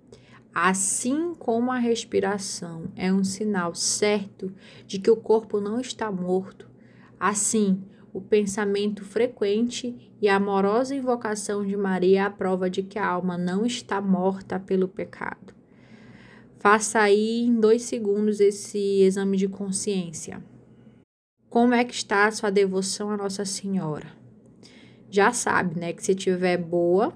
assim 0.54 1.34
como 1.34 1.70
a 1.70 1.78
respiração 1.78 2.84
é 2.96 3.12
um 3.12 3.22
sinal 3.22 3.74
certo 3.74 4.50
de 4.86 4.98
que 4.98 5.10
o 5.10 5.16
corpo 5.16 5.60
não 5.60 5.78
está 5.78 6.10
morto, 6.10 6.66
assim 7.18 7.82
o 8.12 8.20
pensamento 8.20 9.04
frequente 9.04 9.94
e 10.20 10.28
a 10.28 10.36
amorosa 10.36 10.94
invocação 10.94 11.64
de 11.64 11.76
Maria 11.76 12.20
é 12.20 12.22
a 12.22 12.30
prova 12.30 12.68
de 12.68 12.82
que 12.82 12.98
a 12.98 13.06
alma 13.06 13.38
não 13.38 13.64
está 13.64 14.00
morta 14.00 14.58
pelo 14.58 14.88
pecado. 14.88 15.54
Faça 16.58 17.00
aí 17.00 17.42
em 17.42 17.60
dois 17.60 17.82
segundos 17.82 18.40
esse 18.40 19.02
exame 19.02 19.36
de 19.36 19.46
consciência. 19.46 20.42
Como 21.48 21.74
é 21.74 21.84
que 21.84 21.94
está 21.94 22.26
a 22.26 22.32
sua 22.32 22.50
devoção 22.50 23.10
a 23.10 23.16
Nossa 23.16 23.44
Senhora? 23.44 24.19
Já 25.10 25.32
sabe, 25.32 25.78
né, 25.78 25.92
que 25.92 26.04
se 26.04 26.14
tiver 26.14 26.56
boa, 26.56 27.12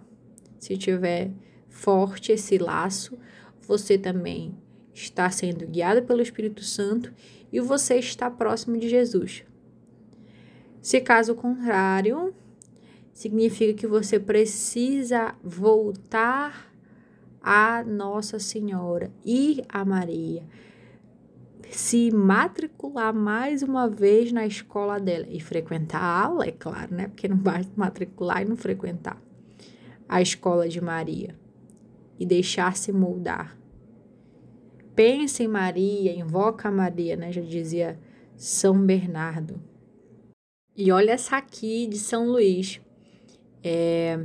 se 0.58 0.76
tiver 0.76 1.30
forte 1.68 2.32
esse 2.32 2.58
laço, 2.58 3.16
você 3.62 3.96
também 3.96 4.56
está 4.92 5.30
sendo 5.30 5.66
guiada 5.66 6.02
pelo 6.02 6.22
Espírito 6.22 6.62
Santo 6.62 7.12
e 7.52 7.60
você 7.60 7.96
está 7.96 8.30
próximo 8.30 8.76
de 8.76 8.88
Jesus. 8.88 9.44
Se 10.82 11.00
caso 11.00 11.34
contrário, 11.34 12.34
significa 13.12 13.72
que 13.74 13.86
você 13.86 14.18
precisa 14.18 15.34
voltar 15.42 16.72
a 17.40 17.84
Nossa 17.84 18.38
Senhora 18.38 19.10
e 19.24 19.62
a 19.68 19.84
Maria 19.84 20.42
se 21.70 22.10
matricular 22.10 23.14
mais 23.14 23.62
uma 23.62 23.88
vez 23.88 24.32
na 24.32 24.46
escola 24.46 24.98
dela 24.98 25.26
e 25.28 25.40
frequentar 25.40 26.00
a 26.00 26.24
aula, 26.24 26.46
é 26.46 26.52
claro, 26.52 26.94
né? 26.94 27.08
Porque 27.08 27.28
não 27.28 27.36
basta 27.36 27.72
matricular 27.76 28.42
e 28.42 28.44
não 28.44 28.56
frequentar 28.56 29.20
a 30.08 30.20
escola 30.20 30.68
de 30.68 30.80
Maria 30.80 31.34
e 32.18 32.26
deixar-se 32.26 32.92
moldar. 32.92 33.58
Pensa 34.94 35.42
em 35.42 35.48
Maria, 35.48 36.14
invoca 36.14 36.68
a 36.68 36.72
Maria, 36.72 37.16
né? 37.16 37.32
Já 37.32 37.42
dizia 37.42 37.98
São 38.36 38.78
Bernardo. 38.84 39.60
E 40.76 40.90
olha 40.92 41.12
essa 41.12 41.36
aqui 41.36 41.86
de 41.86 41.98
São 41.98 42.28
Luís. 42.28 42.80
É, 43.62 44.24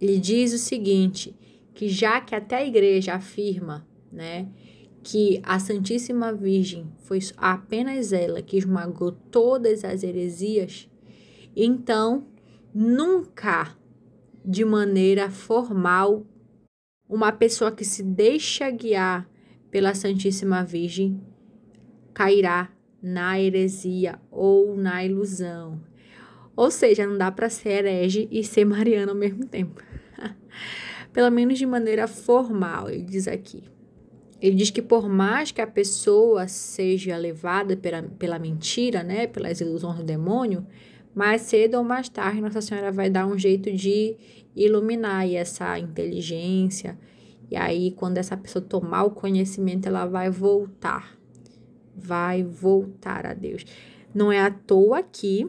ele 0.00 0.18
diz 0.18 0.52
o 0.52 0.58
seguinte: 0.58 1.34
que 1.74 1.88
já 1.88 2.20
que 2.20 2.34
até 2.34 2.56
a 2.56 2.66
igreja 2.66 3.14
afirma, 3.14 3.86
né, 4.10 4.48
que 5.02 5.40
a 5.42 5.58
Santíssima 5.58 6.32
Virgem 6.32 6.86
foi 6.98 7.18
apenas 7.36 8.12
ela 8.12 8.40
que 8.40 8.56
esmagou 8.56 9.12
todas 9.12 9.84
as 9.84 10.02
heresias, 10.02 10.88
então 11.56 12.26
nunca 12.74 13.76
de 14.44 14.64
maneira 14.64 15.30
formal 15.30 16.26
uma 17.08 17.32
pessoa 17.32 17.70
que 17.70 17.84
se 17.84 18.02
deixa 18.02 18.70
guiar 18.70 19.28
pela 19.70 19.94
Santíssima 19.94 20.64
Virgem 20.64 21.20
cairá 22.14 22.70
na 23.02 23.40
heresia 23.40 24.20
ou 24.30 24.76
na 24.76 25.04
ilusão. 25.04 25.80
Ou 26.54 26.70
seja, 26.70 27.06
não 27.06 27.16
dá 27.16 27.30
para 27.30 27.48
ser 27.48 27.84
herege 27.84 28.28
e 28.30 28.44
ser 28.44 28.64
mariana 28.64 29.12
ao 29.12 29.18
mesmo 29.18 29.46
tempo. 29.46 29.82
Pelo 31.12 31.30
menos 31.30 31.58
de 31.58 31.66
maneira 31.66 32.06
formal, 32.06 32.88
ele 32.88 33.02
diz 33.02 33.26
aqui. 33.26 33.71
Ele 34.42 34.56
diz 34.56 34.70
que 34.70 34.82
por 34.82 35.08
mais 35.08 35.52
que 35.52 35.60
a 35.60 35.66
pessoa 35.68 36.48
seja 36.48 37.16
levada 37.16 37.76
pela, 37.76 38.02
pela 38.02 38.40
mentira, 38.40 39.04
né, 39.04 39.28
pelas 39.28 39.60
ilusões 39.60 39.98
do 39.98 40.02
demônio, 40.02 40.66
mais 41.14 41.42
cedo 41.42 41.76
ou 41.76 41.84
mais 41.84 42.08
tarde 42.08 42.40
Nossa 42.40 42.60
Senhora 42.60 42.90
vai 42.90 43.08
dar 43.08 43.24
um 43.24 43.38
jeito 43.38 43.70
de 43.70 44.16
iluminar 44.56 45.30
essa 45.32 45.78
inteligência. 45.78 46.98
E 47.48 47.56
aí, 47.56 47.92
quando 47.92 48.18
essa 48.18 48.36
pessoa 48.36 48.64
tomar 48.64 49.04
o 49.04 49.10
conhecimento, 49.12 49.86
ela 49.86 50.06
vai 50.06 50.28
voltar. 50.28 51.16
Vai 51.94 52.42
voltar 52.42 53.26
a 53.26 53.34
Deus. 53.34 53.64
Não 54.12 54.32
é 54.32 54.40
à 54.40 54.50
toa 54.50 55.02
que 55.02 55.46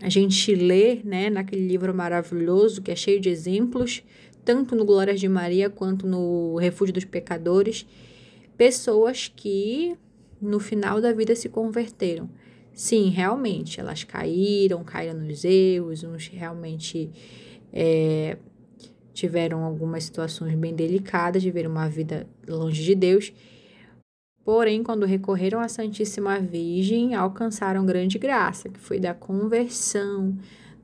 a 0.00 0.08
gente 0.08 0.54
lê, 0.54 1.00
né, 1.04 1.28
naquele 1.28 1.66
livro 1.66 1.94
maravilhoso 1.94 2.80
que 2.80 2.90
é 2.90 2.96
cheio 2.96 3.20
de 3.20 3.28
exemplos 3.28 4.02
tanto 4.48 4.74
no 4.74 4.82
Glórias 4.82 5.20
de 5.20 5.28
Maria 5.28 5.68
quanto 5.68 6.06
no 6.06 6.56
Refúgio 6.56 6.94
dos 6.94 7.04
Pecadores, 7.04 7.86
pessoas 8.56 9.28
que 9.28 9.94
no 10.40 10.58
final 10.58 11.02
da 11.02 11.12
vida 11.12 11.36
se 11.36 11.50
converteram. 11.50 12.30
Sim, 12.72 13.10
realmente, 13.10 13.78
elas 13.78 14.04
caíram, 14.04 14.82
caíram 14.82 15.20
nos 15.20 15.44
erros, 15.44 16.02
uns 16.02 16.28
realmente 16.28 17.10
é, 17.70 18.38
tiveram 19.12 19.64
algumas 19.64 20.04
situações 20.04 20.54
bem 20.54 20.74
delicadas, 20.74 21.44
viveram 21.44 21.70
uma 21.70 21.86
vida 21.90 22.26
longe 22.48 22.82
de 22.82 22.94
Deus. 22.94 23.30
Porém, 24.46 24.82
quando 24.82 25.04
recorreram 25.04 25.60
à 25.60 25.68
Santíssima 25.68 26.40
Virgem, 26.40 27.14
alcançaram 27.14 27.84
grande 27.84 28.18
graça, 28.18 28.70
que 28.70 28.80
foi 28.80 28.98
da 28.98 29.12
conversão, 29.12 30.34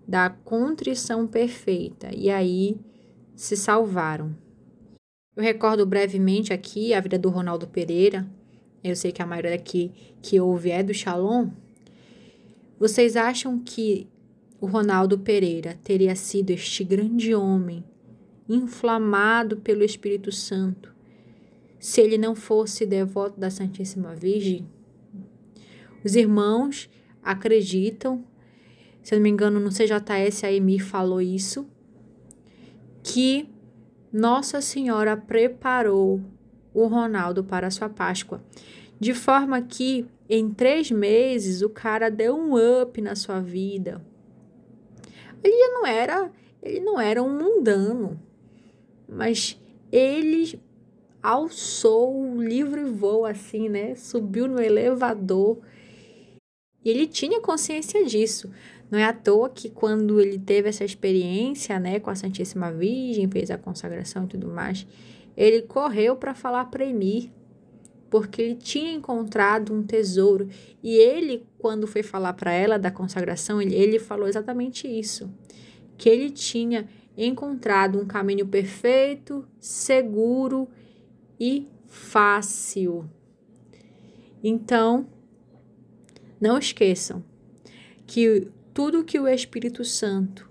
da 0.07 0.29
contrição 0.29 1.27
perfeita. 1.27 2.11
E 2.14 2.29
aí 2.29 2.77
se 3.35 3.57
salvaram. 3.57 4.35
Eu 5.37 5.42
recordo 5.42 5.85
brevemente 5.85 6.53
aqui 6.53 6.94
a 6.94 7.01
vida 7.01 7.18
do 7.18 7.29
Ronaldo 7.29 7.66
Pereira. 7.66 8.27
Eu 8.83 8.94
sei 8.94 9.11
que 9.11 9.23
a 9.23 9.27
maioria 9.27 9.55
aqui 9.55 9.90
que 10.23 10.40
ouve 10.40 10.70
é 10.70 10.83
do 10.83 10.94
Shalom. 10.94 11.51
Vocês 12.79 13.16
acham 13.16 13.59
que 13.59 14.07
o 14.61 14.66
Ronaldo 14.66 15.18
Pereira 15.18 15.79
teria 15.83 16.14
sido 16.14 16.51
este 16.51 16.85
grande 16.85 17.35
homem, 17.35 17.85
inflamado 18.49 19.57
pelo 19.57 19.83
Espírito 19.83 20.31
Santo, 20.31 20.94
se 21.79 22.01
ele 22.01 22.16
não 22.16 22.35
fosse 22.35 22.87
devoto 22.87 23.38
da 23.38 23.51
Santíssima 23.51 24.14
Virgem? 24.14 24.66
Os 26.05 26.14
irmãos 26.14 26.88
acreditam, 27.23 28.25
se 29.03 29.14
eu 29.14 29.18
não 29.18 29.23
me 29.23 29.31
engano, 29.31 29.59
no 29.59 29.70
CJS 29.70 30.44
a 30.44 30.53
Emi 30.53 30.79
falou 30.79 31.20
isso, 31.20 31.66
que 33.05 33.47
Nossa 34.11 34.62
Senhora 34.62 35.14
preparou 35.14 36.23
o 36.73 36.87
Ronaldo 36.87 37.45
para 37.45 37.67
a 37.67 37.71
sua 37.71 37.88
Páscoa. 37.88 38.43
De 38.99 39.12
forma 39.12 39.61
que 39.61 40.07
em 40.29 40.51
três 40.51 40.90
meses 40.90 41.61
o 41.61 41.69
cara 41.69 42.11
deu 42.11 42.35
um 42.35 42.55
up 42.57 43.01
na 43.03 43.14
sua 43.14 43.40
vida. 43.40 44.03
Ele 45.43 45.57
já 45.57 45.69
não 45.69 45.87
era, 45.87 46.33
ele 46.62 46.81
não 46.81 46.99
era 46.99 47.23
um 47.23 47.38
mundano, 47.38 48.19
mas 49.07 49.61
ele 49.93 50.59
alçou 51.23 52.19
o 52.19 52.43
livro 52.43 52.81
e 52.81 52.90
voo 52.90 53.27
assim, 53.27 53.69
né? 53.69 53.95
Subiu 53.95 54.49
no 54.49 54.61
elevador. 54.61 55.59
E 56.83 56.88
ele 56.88 57.07
tinha 57.07 57.40
consciência 57.40 58.05
disso. 58.07 58.51
Não 58.94 59.00
é 59.00 59.07
à 59.07 59.12
toa 59.12 59.50
que 59.50 59.68
quando 59.68 60.20
ele 60.20 60.38
teve 60.38 60.68
essa 60.68 60.85
experiência, 60.85 61.80
né, 61.80 61.98
com 61.98 62.11
a 62.11 62.14
Santíssima 62.14 62.70
Virgem, 62.70 63.28
fez 63.28 63.50
a 63.50 63.59
consagração 63.59 64.22
e 64.22 64.28
tudo 64.28 64.46
mais, 64.46 64.87
ele 65.37 65.62
correu 65.62 66.14
para 66.14 66.33
falar 66.33 66.66
para 66.66 66.85
Emir, 66.85 67.28
porque 68.09 68.40
ele 68.40 68.54
tinha 68.54 68.92
encontrado 68.92 69.74
um 69.74 69.83
tesouro. 69.83 70.48
E 70.80 70.94
ele, 70.94 71.44
quando 71.59 71.88
foi 71.88 72.04
falar 72.04 72.35
para 72.35 72.52
ela 72.52 72.78
da 72.78 72.88
consagração, 72.88 73.61
ele, 73.61 73.74
ele 73.74 73.98
falou 73.98 74.28
exatamente 74.28 74.87
isso, 74.87 75.28
que 75.98 76.09
ele 76.09 76.30
tinha 76.30 76.88
encontrado 77.18 77.98
um 77.98 78.07
caminho 78.07 78.46
perfeito, 78.46 79.44
seguro 79.59 80.68
e 81.40 81.66
fácil. 81.88 83.11
Então, 84.40 85.09
não 86.40 86.57
esqueçam 86.57 87.24
que 88.07 88.52
tudo 88.75 89.05
que 89.05 89.21
o 89.21 89.29
Espírito 89.29 89.85
Santo 89.85 90.51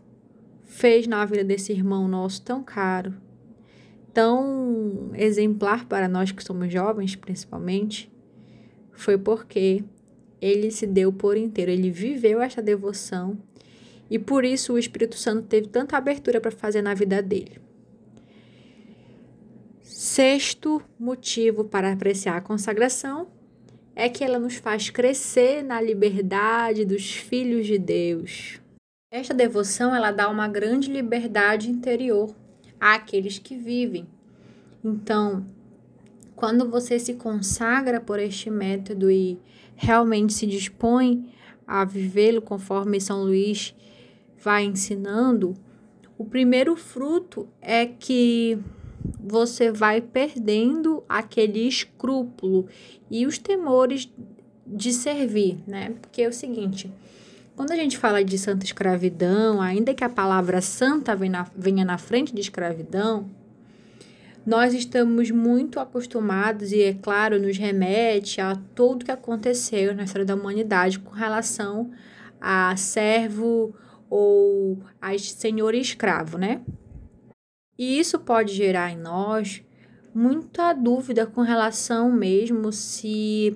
fez 0.63 1.05
na 1.05 1.25
vida 1.25 1.43
desse 1.43 1.73
irmão 1.73 2.07
nosso 2.07 2.41
tão 2.41 2.63
caro, 2.63 3.13
tão 4.13 5.11
exemplar 5.13 5.85
para 5.85 6.07
nós 6.07 6.31
que 6.31 6.41
somos 6.41 6.71
jovens, 6.71 7.17
principalmente, 7.17 8.09
foi 8.93 9.17
porque 9.17 9.83
ele 10.41 10.71
se 10.71 10.87
deu 10.87 11.11
por 11.11 11.35
inteiro, 11.35 11.69
ele 11.69 11.91
viveu 11.91 12.41
esta 12.41 12.61
devoção 12.61 13.37
e 14.09 14.17
por 14.17 14.45
isso 14.45 14.73
o 14.73 14.79
Espírito 14.79 15.17
Santo 15.17 15.47
teve 15.47 15.67
tanta 15.67 15.97
abertura 15.97 16.39
para 16.39 16.51
fazer 16.51 16.81
na 16.81 16.93
vida 16.93 17.21
dele. 17.21 17.59
Sexto 19.81 20.81
motivo 20.97 21.65
para 21.65 21.91
apreciar 21.91 22.37
a 22.37 22.41
consagração 22.41 23.27
é 23.95 24.09
que 24.09 24.23
ela 24.23 24.39
nos 24.39 24.55
faz 24.55 24.89
crescer 24.89 25.63
na 25.63 25.79
liberdade 25.81 26.85
dos 26.85 27.13
filhos 27.13 27.65
de 27.65 27.77
Deus. 27.77 28.59
Esta 29.11 29.33
devoção 29.33 29.95
ela 29.95 30.11
dá 30.11 30.27
uma 30.29 30.47
grande 30.47 30.91
liberdade 30.91 31.69
interior 31.69 32.35
àqueles 32.79 33.37
que 33.37 33.55
vivem. 33.55 34.07
Então, 34.83 35.45
quando 36.35 36.69
você 36.69 36.97
se 36.97 37.13
consagra 37.13 38.01
por 38.01 38.19
este 38.19 38.49
método 38.49 39.11
e 39.11 39.39
realmente 39.75 40.33
se 40.33 40.47
dispõe 40.47 41.31
a 41.65 41.85
vivê-lo 41.85 42.41
conforme 42.41 42.99
São 42.99 43.23
Luís 43.23 43.75
vai 44.37 44.65
ensinando, 44.65 45.55
o 46.17 46.25
primeiro 46.25 46.75
fruto 46.75 47.47
é 47.61 47.85
que 47.85 48.57
você 49.19 49.71
vai 49.71 50.01
perdendo 50.01 51.03
aquele 51.07 51.67
escrúpulo 51.67 52.67
e 53.09 53.25
os 53.25 53.37
temores 53.37 54.11
de 54.65 54.93
servir, 54.93 55.57
né? 55.67 55.93
Porque 56.01 56.21
é 56.21 56.27
o 56.27 56.33
seguinte, 56.33 56.91
quando 57.55 57.71
a 57.71 57.75
gente 57.75 57.97
fala 57.97 58.23
de 58.23 58.37
santa 58.37 58.65
escravidão, 58.65 59.61
ainda 59.61 59.93
que 59.93 60.03
a 60.03 60.09
palavra 60.09 60.61
santa 60.61 61.15
venha 61.15 61.31
na, 61.31 61.47
venha 61.55 61.85
na 61.85 61.97
frente 61.97 62.33
de 62.33 62.41
escravidão, 62.41 63.29
nós 64.45 64.73
estamos 64.73 65.31
muito 65.31 65.79
acostumados 65.79 66.71
e, 66.71 66.81
é 66.81 66.93
claro, 66.93 67.39
nos 67.39 67.57
remete 67.57 68.41
a 68.41 68.57
tudo 68.75 69.05
que 69.05 69.11
aconteceu 69.11 69.95
na 69.95 70.03
história 70.03 70.25
da 70.25 70.35
humanidade 70.35 70.99
com 70.99 71.11
relação 71.11 71.91
a 72.41 72.75
servo 72.75 73.73
ou 74.09 74.79
a 75.01 75.17
senhor 75.17 75.73
escravo, 75.73 76.37
né? 76.37 76.61
E 77.77 77.99
isso 77.99 78.19
pode 78.19 78.53
gerar 78.53 78.91
em 78.91 78.97
nós 78.97 79.63
muita 80.13 80.73
dúvida 80.73 81.25
com 81.25 81.41
relação 81.41 82.11
mesmo 82.11 82.71
se 82.71 83.55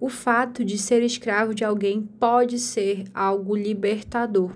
o 0.00 0.08
fato 0.08 0.64
de 0.64 0.78
ser 0.78 1.02
escravo 1.02 1.54
de 1.54 1.64
alguém 1.64 2.02
pode 2.02 2.58
ser 2.58 3.04
algo 3.14 3.54
libertador. 3.54 4.52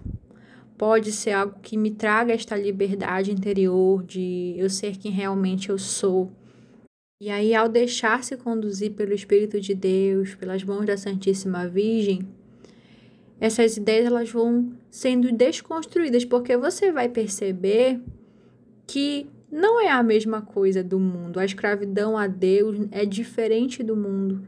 pode 0.78 1.10
ser 1.10 1.32
algo 1.32 1.58
que 1.60 1.76
me 1.76 1.90
traga 1.90 2.32
esta 2.32 2.56
liberdade 2.56 3.32
interior 3.32 4.04
de 4.04 4.54
eu 4.56 4.70
ser 4.70 4.96
quem 4.96 5.10
realmente 5.10 5.70
eu 5.70 5.76
sou. 5.76 6.30
E 7.20 7.30
aí, 7.30 7.52
ao 7.52 7.68
deixar-se 7.68 8.36
conduzir 8.36 8.92
pelo 8.92 9.12
Espírito 9.12 9.60
de 9.60 9.74
Deus, 9.74 10.36
pelas 10.36 10.62
mãos 10.62 10.86
da 10.86 10.96
Santíssima 10.96 11.66
Virgem, 11.66 12.20
essas 13.40 13.76
ideias 13.76 14.06
elas 14.06 14.30
vão 14.30 14.72
sendo 14.88 15.32
desconstruídas, 15.32 16.24
porque 16.24 16.56
você 16.56 16.92
vai 16.92 17.08
perceber 17.08 18.00
que 18.88 19.28
não 19.52 19.78
é 19.78 19.90
a 19.90 20.02
mesma 20.02 20.40
coisa 20.40 20.82
do 20.82 20.98
mundo. 20.98 21.38
A 21.38 21.44
escravidão 21.44 22.16
a 22.16 22.26
Deus 22.26 22.88
é 22.90 23.04
diferente 23.04 23.82
do 23.82 23.94
mundo. 23.94 24.42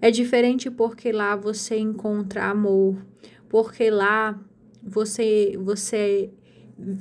É 0.00 0.10
diferente 0.10 0.70
porque 0.70 1.10
lá 1.10 1.34
você 1.34 1.76
encontra 1.76 2.46
amor, 2.46 2.96
porque 3.48 3.90
lá 3.90 4.40
você 4.82 5.58
você 5.58 6.30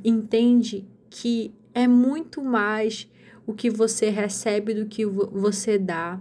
entende 0.04 0.88
que 1.10 1.54
é 1.74 1.88
muito 1.88 2.42
mais 2.44 3.10
o 3.46 3.54
que 3.54 3.70
você 3.70 4.10
recebe 4.10 4.74
do 4.74 4.86
que 4.88 5.06
você 5.06 5.78
dá. 5.78 6.20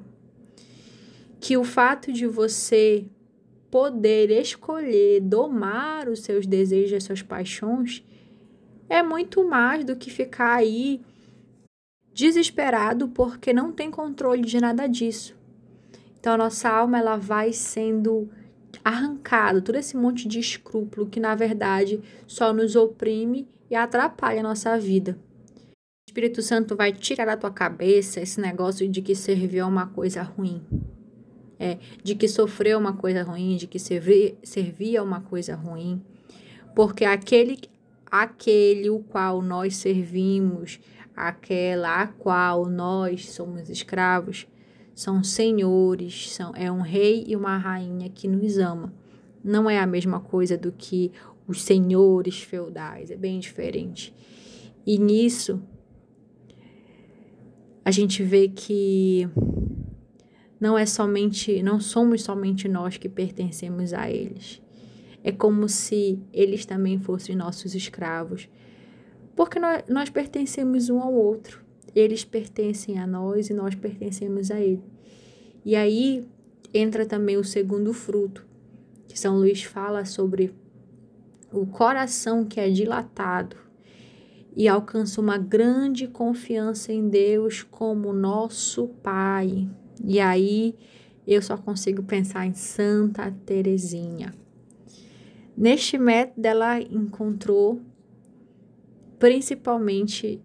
Que 1.40 1.56
o 1.56 1.64
fato 1.64 2.12
de 2.12 2.26
você 2.26 3.06
poder 3.70 4.30
escolher 4.30 5.20
domar 5.20 6.08
os 6.08 6.20
seus 6.20 6.46
desejos, 6.46 6.94
as 6.94 7.04
suas 7.04 7.22
paixões, 7.22 8.04
é 8.92 9.02
muito 9.02 9.42
mais 9.42 9.86
do 9.86 9.96
que 9.96 10.10
ficar 10.10 10.56
aí 10.56 11.00
desesperado 12.12 13.08
porque 13.08 13.50
não 13.50 13.72
tem 13.72 13.90
controle 13.90 14.42
de 14.42 14.60
nada 14.60 14.86
disso. 14.86 15.34
Então 16.20 16.34
a 16.34 16.36
nossa 16.36 16.68
alma 16.68 16.98
ela 16.98 17.16
vai 17.16 17.54
sendo 17.54 18.28
arrancada, 18.84 19.62
todo 19.62 19.76
esse 19.76 19.96
monte 19.96 20.28
de 20.28 20.38
escrúpulo 20.38 21.08
que 21.08 21.18
na 21.18 21.34
verdade 21.34 22.02
só 22.26 22.52
nos 22.52 22.76
oprime 22.76 23.48
e 23.70 23.74
atrapalha 23.74 24.40
a 24.40 24.42
nossa 24.42 24.78
vida. 24.78 25.18
O 25.66 26.10
Espírito 26.10 26.42
Santo 26.42 26.76
vai 26.76 26.92
tirar 26.92 27.24
da 27.24 27.36
tua 27.36 27.50
cabeça 27.50 28.20
esse 28.20 28.42
negócio 28.42 28.86
de 28.86 29.00
que 29.00 29.14
servir 29.14 29.60
é 29.60 29.64
uma 29.64 29.86
coisa 29.86 30.22
ruim. 30.22 30.62
É, 31.58 31.78
de 32.04 32.14
que 32.14 32.28
sofrer 32.28 32.72
é 32.72 32.76
uma 32.76 32.92
coisa 32.92 33.22
ruim, 33.22 33.56
de 33.56 33.66
que 33.66 33.78
é 34.94 35.00
uma 35.00 35.22
coisa 35.22 35.54
ruim. 35.54 36.02
Porque 36.74 37.06
aquele 37.06 37.56
aquele 38.12 38.90
o 38.90 38.98
qual 38.98 39.40
nós 39.40 39.76
servimos, 39.76 40.78
aquela 41.16 42.02
a 42.02 42.06
qual 42.06 42.66
nós 42.66 43.30
somos 43.30 43.70
escravos, 43.70 44.46
são 44.94 45.24
senhores, 45.24 46.30
são, 46.30 46.52
é 46.54 46.70
um 46.70 46.82
rei 46.82 47.24
e 47.26 47.34
uma 47.34 47.56
rainha 47.56 48.10
que 48.10 48.28
nos 48.28 48.58
ama. 48.58 48.92
Não 49.42 49.68
é 49.68 49.78
a 49.78 49.86
mesma 49.86 50.20
coisa 50.20 50.58
do 50.58 50.70
que 50.70 51.10
os 51.48 51.62
senhores 51.62 52.42
feudais, 52.42 53.10
é 53.10 53.16
bem 53.16 53.40
diferente. 53.40 54.14
E 54.86 54.98
nisso, 54.98 55.62
a 57.82 57.90
gente 57.90 58.22
vê 58.22 58.46
que 58.48 59.26
não 60.60 60.76
é 60.76 60.84
somente, 60.84 61.62
não 61.62 61.80
somos 61.80 62.22
somente 62.22 62.68
nós 62.68 62.98
que 62.98 63.08
pertencemos 63.08 63.94
a 63.94 64.10
eles. 64.10 64.61
É 65.24 65.30
como 65.30 65.68
se 65.68 66.18
eles 66.32 66.66
também 66.66 66.98
fossem 66.98 67.36
nossos 67.36 67.74
escravos. 67.74 68.48
Porque 69.36 69.58
nós, 69.58 69.84
nós 69.88 70.10
pertencemos 70.10 70.90
um 70.90 71.00
ao 71.00 71.12
outro. 71.12 71.62
Eles 71.94 72.24
pertencem 72.24 72.98
a 72.98 73.06
nós 73.06 73.50
e 73.50 73.54
nós 73.54 73.74
pertencemos 73.74 74.50
a 74.50 74.60
ele. 74.60 74.82
E 75.64 75.76
aí 75.76 76.26
entra 76.74 77.06
também 77.06 77.36
o 77.36 77.44
segundo 77.44 77.92
fruto, 77.92 78.46
que 79.06 79.18
São 79.18 79.36
Luís 79.36 79.62
fala 79.62 80.04
sobre 80.04 80.54
o 81.52 81.66
coração 81.66 82.44
que 82.44 82.58
é 82.58 82.70
dilatado 82.70 83.56
e 84.56 84.68
alcança 84.68 85.20
uma 85.20 85.38
grande 85.38 86.06
confiança 86.06 86.92
em 86.92 87.08
Deus 87.08 87.62
como 87.62 88.12
nosso 88.12 88.88
Pai. 89.02 89.68
E 90.04 90.18
aí 90.18 90.74
eu 91.26 91.40
só 91.40 91.56
consigo 91.56 92.02
pensar 92.02 92.46
em 92.46 92.54
Santa 92.54 93.32
Teresinha. 93.46 94.34
Neste 95.56 95.98
método, 95.98 96.46
ela 96.46 96.80
encontrou 96.80 97.80
principalmente 99.18 100.40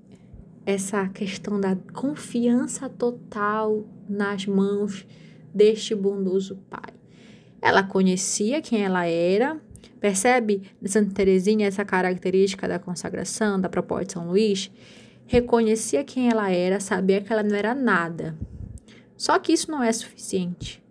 essa 0.65 1.07
questão 1.07 1.59
da 1.59 1.75
confiança 1.93 2.89
total 2.89 3.87
nas 4.07 4.45
mãos 4.45 5.07
deste 5.53 5.95
bondoso 5.95 6.57
Pai. 6.69 6.93
Ela 7.61 7.83
conhecia 7.83 8.61
quem 8.61 8.83
ela 8.83 9.05
era, 9.05 9.59
percebe 9.99 10.61
Santa 10.85 11.13
Teresinha 11.13 11.67
essa 11.67 11.83
característica 11.83 12.67
da 12.67 12.77
consagração, 12.77 13.59
da 13.59 13.69
proposta 13.69 14.05
de 14.05 14.13
São 14.13 14.27
Luís? 14.27 14.69
Reconhecia 15.25 16.03
quem 16.03 16.29
ela 16.29 16.51
era, 16.51 16.79
sabia 16.79 17.21
que 17.21 17.31
ela 17.31 17.43
não 17.43 17.55
era 17.55 17.73
nada. 17.73 18.37
Só 19.15 19.39
que 19.39 19.51
isso 19.51 19.71
não 19.71 19.81
é 19.81 19.91
suficiente. 19.91 20.83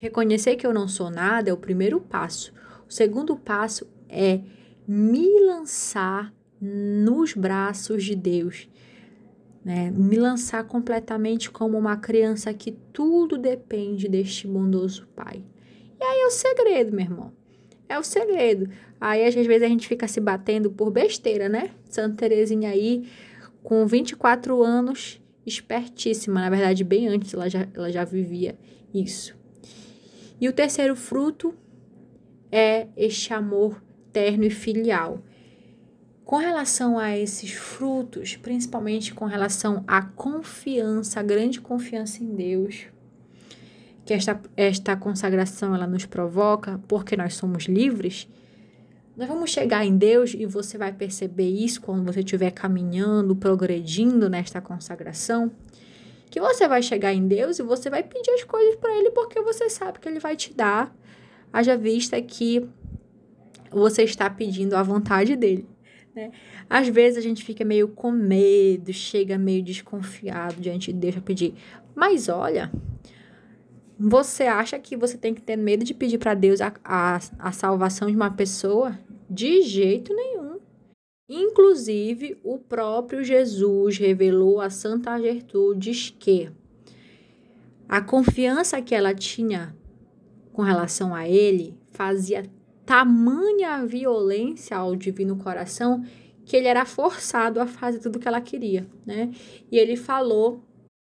Reconhecer 0.00 0.56
que 0.56 0.66
eu 0.66 0.72
não 0.72 0.86
sou 0.86 1.10
nada 1.10 1.50
é 1.50 1.52
o 1.52 1.56
primeiro 1.56 2.00
passo. 2.00 2.52
O 2.88 2.92
segundo 2.92 3.36
passo 3.36 3.86
é 4.08 4.40
me 4.86 5.28
lançar 5.46 6.32
nos 6.60 7.34
braços 7.34 8.04
de 8.04 8.14
Deus. 8.14 8.68
Né? 9.64 9.90
Me 9.90 10.16
lançar 10.16 10.64
completamente 10.64 11.50
como 11.50 11.78
uma 11.78 11.96
criança 11.96 12.52
que 12.52 12.72
tudo 12.92 13.38
depende 13.38 14.08
deste 14.08 14.46
bondoso 14.46 15.06
Pai. 15.14 15.42
E 16.00 16.04
aí 16.04 16.20
é 16.20 16.26
o 16.26 16.30
segredo, 16.30 16.94
meu 16.94 17.04
irmão. 17.04 17.32
É 17.88 17.98
o 17.98 18.02
segredo. 18.02 18.68
Aí 19.00 19.24
às 19.24 19.34
vezes 19.34 19.62
a 19.62 19.68
gente 19.68 19.88
fica 19.88 20.06
se 20.08 20.20
batendo 20.20 20.70
por 20.70 20.90
besteira, 20.90 21.48
né? 21.48 21.70
Santa 21.88 22.16
Terezinha 22.16 22.70
aí, 22.70 23.08
com 23.62 23.86
24 23.86 24.62
anos, 24.62 25.20
espertíssima. 25.46 26.40
Na 26.40 26.50
verdade, 26.50 26.84
bem 26.84 27.08
antes 27.08 27.32
ela 27.32 27.48
já, 27.48 27.66
ela 27.74 27.90
já 27.90 28.04
vivia 28.04 28.58
isso. 28.92 29.36
E 30.40 30.48
o 30.48 30.52
terceiro 30.52 30.96
fruto 30.96 31.54
é 32.56 32.86
este 32.96 33.34
amor 33.34 33.82
terno 34.12 34.44
e 34.44 34.50
filial. 34.50 35.18
Com 36.24 36.36
relação 36.36 36.96
a 36.96 37.18
esses 37.18 37.50
frutos, 37.50 38.36
principalmente 38.36 39.12
com 39.12 39.24
relação 39.24 39.82
à 39.88 40.00
confiança, 40.00 41.18
a 41.18 41.22
grande 41.24 41.60
confiança 41.60 42.22
em 42.22 42.32
Deus, 42.32 42.86
que 44.04 44.14
esta, 44.14 44.40
esta 44.56 44.96
consagração 44.96 45.74
ela 45.74 45.88
nos 45.88 46.06
provoca, 46.06 46.80
porque 46.86 47.16
nós 47.16 47.34
somos 47.34 47.64
livres, 47.64 48.28
nós 49.16 49.26
vamos 49.26 49.50
chegar 49.50 49.84
em 49.84 49.96
Deus 49.96 50.32
e 50.32 50.46
você 50.46 50.78
vai 50.78 50.92
perceber 50.92 51.48
isso 51.48 51.80
quando 51.80 52.04
você 52.04 52.20
estiver 52.20 52.52
caminhando, 52.52 53.34
progredindo 53.34 54.30
nesta 54.30 54.60
consagração, 54.60 55.50
que 56.30 56.40
você 56.40 56.68
vai 56.68 56.82
chegar 56.82 57.12
em 57.12 57.26
Deus 57.26 57.58
e 57.58 57.64
você 57.64 57.90
vai 57.90 58.04
pedir 58.04 58.30
as 58.30 58.44
coisas 58.44 58.76
para 58.76 58.96
Ele 58.96 59.10
porque 59.10 59.40
você 59.42 59.68
sabe 59.68 59.98
que 59.98 60.08
Ele 60.08 60.20
vai 60.20 60.36
te 60.36 60.54
dar 60.54 60.94
haja 61.54 61.76
vista 61.76 62.20
que 62.20 62.68
você 63.70 64.02
está 64.02 64.28
pedindo 64.28 64.74
a 64.74 64.82
vontade 64.82 65.36
dele. 65.36 65.68
Né? 66.12 66.32
Às 66.68 66.88
vezes 66.88 67.16
a 67.16 67.20
gente 67.20 67.44
fica 67.44 67.64
meio 67.64 67.86
com 67.86 68.10
medo, 68.10 68.92
chega 68.92 69.38
meio 69.38 69.62
desconfiado 69.62 70.60
diante 70.60 70.92
de 70.92 70.98
Deus 70.98 71.16
a 71.16 71.20
pedir. 71.20 71.54
Mas 71.94 72.28
olha, 72.28 72.72
você 73.96 74.44
acha 74.44 74.76
que 74.80 74.96
você 74.96 75.16
tem 75.16 75.32
que 75.32 75.40
ter 75.40 75.54
medo 75.54 75.84
de 75.84 75.94
pedir 75.94 76.18
para 76.18 76.34
Deus 76.34 76.60
a, 76.60 76.74
a, 76.84 77.20
a 77.38 77.52
salvação 77.52 78.10
de 78.10 78.16
uma 78.16 78.32
pessoa? 78.32 78.98
De 79.30 79.62
jeito 79.62 80.12
nenhum. 80.12 80.58
Inclusive, 81.28 82.36
o 82.42 82.58
próprio 82.58 83.22
Jesus 83.22 83.96
revelou 83.96 84.60
a 84.60 84.70
Santa 84.70 85.16
Gertrudes 85.20 86.14
que 86.18 86.50
a 87.88 88.00
confiança 88.00 88.82
que 88.82 88.94
ela 88.94 89.14
tinha 89.14 89.74
com 90.54 90.62
relação 90.62 91.12
a 91.14 91.28
ele 91.28 91.76
fazia 91.92 92.44
tamanha 92.86 93.84
violência 93.84 94.76
ao 94.76 94.94
divino 94.94 95.36
coração 95.36 96.02
que 96.44 96.56
ele 96.56 96.68
era 96.68 96.84
forçado 96.84 97.60
a 97.60 97.66
fazer 97.66 97.98
tudo 97.98 98.16
o 98.16 98.18
que 98.20 98.28
ela 98.28 98.40
queria, 98.40 98.86
né? 99.04 99.30
E 99.70 99.76
ele 99.76 99.96
falou 99.96 100.62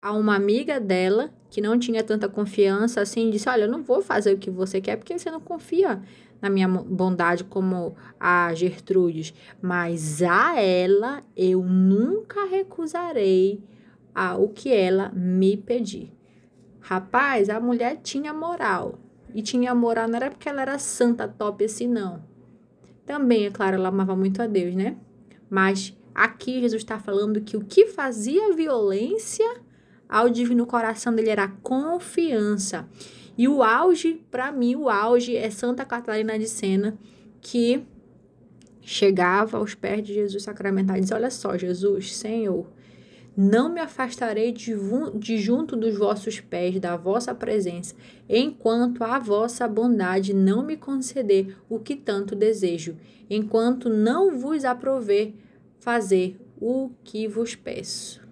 a 0.00 0.12
uma 0.12 0.36
amiga 0.36 0.78
dela 0.78 1.30
que 1.50 1.60
não 1.60 1.78
tinha 1.78 2.04
tanta 2.04 2.28
confiança 2.28 3.00
assim, 3.00 3.28
disse: 3.28 3.48
"Olha, 3.48 3.62
eu 3.62 3.70
não 3.70 3.82
vou 3.82 4.00
fazer 4.00 4.34
o 4.34 4.38
que 4.38 4.50
você 4.50 4.80
quer 4.80 4.96
porque 4.96 5.18
você 5.18 5.30
não 5.30 5.40
confia 5.40 6.00
na 6.40 6.48
minha 6.48 6.68
bondade 6.68 7.42
como 7.42 7.96
a 8.20 8.54
Gertrudes, 8.54 9.34
mas 9.60 10.22
a 10.22 10.60
ela 10.60 11.22
eu 11.36 11.64
nunca 11.64 12.46
recusarei 12.46 13.60
ao 14.14 14.48
que 14.48 14.72
ela 14.72 15.10
me 15.12 15.56
pedir." 15.56 16.12
Rapaz, 16.80 17.48
a 17.48 17.58
mulher 17.58 17.98
tinha 18.02 18.32
moral 18.32 18.98
e 19.34 19.42
tinha 19.42 19.74
moral, 19.74 20.06
não 20.08 20.16
era 20.16 20.30
porque 20.30 20.48
ela 20.48 20.62
era 20.62 20.78
santa, 20.78 21.26
top 21.26 21.64
assim, 21.64 21.88
não. 21.88 22.22
Também, 23.04 23.46
é 23.46 23.50
claro, 23.50 23.74
ela 23.74 23.88
amava 23.88 24.14
muito 24.14 24.40
a 24.40 24.46
Deus, 24.46 24.74
né? 24.74 24.96
Mas 25.50 25.94
aqui 26.14 26.60
Jesus 26.60 26.82
está 26.82 26.98
falando 26.98 27.40
que 27.40 27.56
o 27.56 27.64
que 27.64 27.86
fazia 27.86 28.54
violência 28.54 29.44
ao 30.08 30.30
divino 30.30 30.64
coração 30.64 31.14
dele 31.14 31.30
era 31.30 31.48
confiança. 31.48 32.88
E 33.36 33.48
o 33.48 33.62
auge, 33.62 34.24
para 34.30 34.52
mim, 34.52 34.76
o 34.76 34.88
auge 34.88 35.36
é 35.36 35.50
Santa 35.50 35.84
Catarina 35.84 36.38
de 36.38 36.48
Sena, 36.48 36.96
que 37.40 37.84
chegava 38.80 39.58
aos 39.58 39.74
pés 39.74 40.06
de 40.06 40.14
Jesus 40.14 40.44
sacramentado 40.44 40.98
e 40.98 41.00
dizia: 41.02 41.16
Olha 41.16 41.30
só, 41.30 41.58
Jesus, 41.58 42.14
Senhor, 42.14 42.66
não 43.36 43.72
me 43.72 43.80
afastarei 43.80 44.52
de, 44.52 44.74
de, 45.16 45.38
junto 45.38 45.76
dos 45.76 45.98
vossos 45.98 46.40
pés, 46.40 46.78
da 46.78 46.96
vossa 46.96 47.34
presença, 47.34 47.94
enquanto 48.28 49.02
a 49.02 49.18
vossa 49.18 49.66
bondade 49.66 50.32
não 50.32 50.64
me 50.64 50.76
conceder 50.76 51.56
o 51.68 51.78
que 51.78 51.96
tanto 51.96 52.36
desejo, 52.36 52.96
enquanto 53.28 53.88
não 53.88 54.38
vos 54.38 54.64
aprover 54.64 55.34
fazer 55.80 56.38
o 56.60 56.90
que 57.02 57.26
vos 57.26 57.54
peço. 57.54 58.22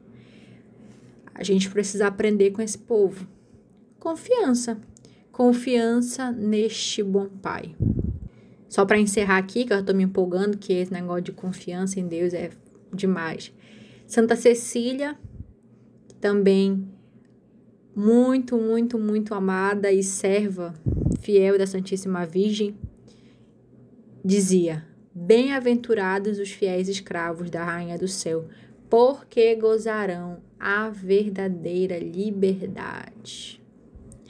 A 1.34 1.42
gente 1.42 1.70
precisa 1.70 2.06
aprender 2.06 2.50
com 2.50 2.62
esse 2.62 2.78
povo. 2.78 3.26
Confiança. 3.98 4.78
Confiança 5.32 6.30
neste 6.30 7.02
bom 7.02 7.26
Pai. 7.26 7.74
Só 8.68 8.86
para 8.86 8.98
encerrar 8.98 9.38
aqui, 9.38 9.64
que 9.64 9.72
eu 9.72 9.80
estou 9.80 9.94
me 9.94 10.04
empolgando, 10.04 10.56
que 10.56 10.72
esse 10.72 10.92
negócio 10.92 11.22
de 11.22 11.32
confiança 11.32 11.98
em 11.98 12.06
Deus 12.06 12.32
é 12.32 12.50
demais. 12.92 13.52
Santa 14.12 14.36
Cecília, 14.36 15.18
também 16.20 16.86
muito, 17.96 18.58
muito, 18.58 18.98
muito 18.98 19.32
amada 19.32 19.90
e 19.90 20.02
serva 20.02 20.74
fiel 21.22 21.56
da 21.56 21.66
Santíssima 21.66 22.26
Virgem, 22.26 22.76
dizia: 24.22 24.84
Bem-aventurados 25.14 26.38
os 26.38 26.50
fiéis 26.50 26.90
escravos 26.90 27.48
da 27.48 27.64
Rainha 27.64 27.96
do 27.96 28.06
Céu, 28.06 28.44
porque 28.90 29.54
gozarão 29.54 30.42
a 30.60 30.90
verdadeira 30.90 31.98
liberdade. 31.98 33.62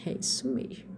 É 0.07 0.13
isso 0.13 0.47
mesmo. 0.47 0.97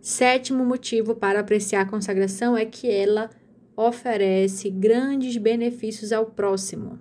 Sétimo 0.00 0.64
motivo 0.64 1.14
para 1.14 1.40
apreciar 1.40 1.82
a 1.82 1.90
consagração 1.90 2.56
é 2.56 2.64
que 2.64 2.90
ela 2.90 3.28
oferece 3.76 4.70
grandes 4.70 5.36
benefícios 5.36 6.12
ao 6.12 6.24
próximo. 6.24 6.98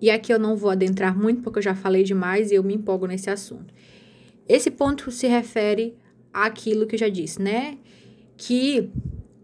E 0.00 0.10
aqui 0.10 0.32
eu 0.32 0.38
não 0.38 0.56
vou 0.56 0.70
adentrar 0.70 1.16
muito 1.16 1.42
porque 1.42 1.58
eu 1.58 1.62
já 1.62 1.74
falei 1.74 2.02
demais 2.02 2.50
e 2.50 2.54
eu 2.54 2.62
me 2.62 2.74
empolgo 2.74 3.06
nesse 3.06 3.30
assunto. 3.30 3.72
Esse 4.48 4.70
ponto 4.70 5.10
se 5.10 5.26
refere 5.26 5.96
àquilo 6.32 6.86
que 6.86 6.94
eu 6.94 6.98
já 6.98 7.08
disse, 7.08 7.40
né? 7.40 7.78
Que 8.36 8.90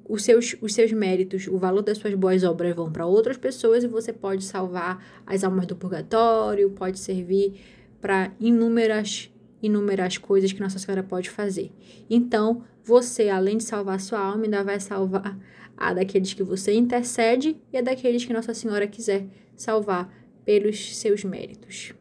os 0.08 0.22
seus, 0.24 0.54
os 0.60 0.74
seus 0.74 0.92
méritos, 0.92 1.46
o 1.46 1.56
valor 1.58 1.82
das 1.82 1.98
suas 1.98 2.14
boas 2.14 2.44
obras 2.44 2.74
vão 2.74 2.92
para 2.92 3.06
outras 3.06 3.36
pessoas 3.36 3.82
e 3.82 3.88
você 3.88 4.12
pode 4.12 4.44
salvar 4.44 5.02
as 5.26 5.42
almas 5.42 5.66
do 5.66 5.74
purgatório, 5.74 6.70
pode 6.70 6.98
servir 6.98 7.54
para 8.00 8.32
inúmeras 8.38 9.30
inúmeras 9.62 10.18
coisas 10.18 10.52
que 10.52 10.60
Nossa 10.60 10.78
Senhora 10.78 11.04
pode 11.04 11.30
fazer. 11.30 11.70
Então, 12.10 12.64
você, 12.82 13.28
além 13.28 13.58
de 13.58 13.62
salvar 13.62 14.00
sua 14.00 14.18
alma, 14.18 14.42
ainda 14.42 14.64
vai 14.64 14.80
salvar 14.80 15.38
a 15.76 15.94
daqueles 15.94 16.34
que 16.34 16.42
você 16.42 16.74
intercede 16.74 17.56
e 17.72 17.78
a 17.78 17.80
daqueles 17.80 18.24
que 18.24 18.32
Nossa 18.32 18.52
Senhora 18.52 18.88
quiser 18.88 19.24
salvar 19.54 20.12
pelos 20.44 20.96
seus 20.96 21.24
méritos. 21.24 21.94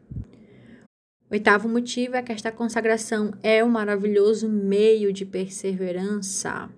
Oitavo 1.30 1.68
motivo 1.68 2.16
é 2.16 2.22
que 2.22 2.32
esta 2.32 2.52
consagração 2.52 3.32
é 3.42 3.64
um 3.64 3.68
maravilhoso 3.68 4.48
meio 4.48 5.12
de 5.12 5.24
perseverança. 5.24 6.68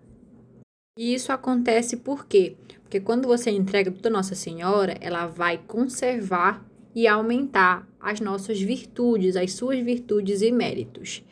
E 0.96 1.12
isso 1.12 1.32
acontece 1.32 1.96
por 1.96 2.24
quê? 2.26 2.54
Porque 2.82 3.00
quando 3.00 3.26
você 3.26 3.50
entrega 3.50 3.90
tudo 3.90 4.06
a 4.06 4.10
Nossa 4.10 4.36
Senhora, 4.36 4.96
ela 5.00 5.26
vai 5.26 5.58
conservar 5.58 6.64
e 6.94 7.08
aumentar 7.08 7.88
as 7.98 8.20
nossas 8.20 8.60
virtudes, 8.60 9.34
as 9.34 9.52
suas 9.54 9.80
virtudes 9.80 10.40
e 10.40 10.52
méritos. 10.52 11.24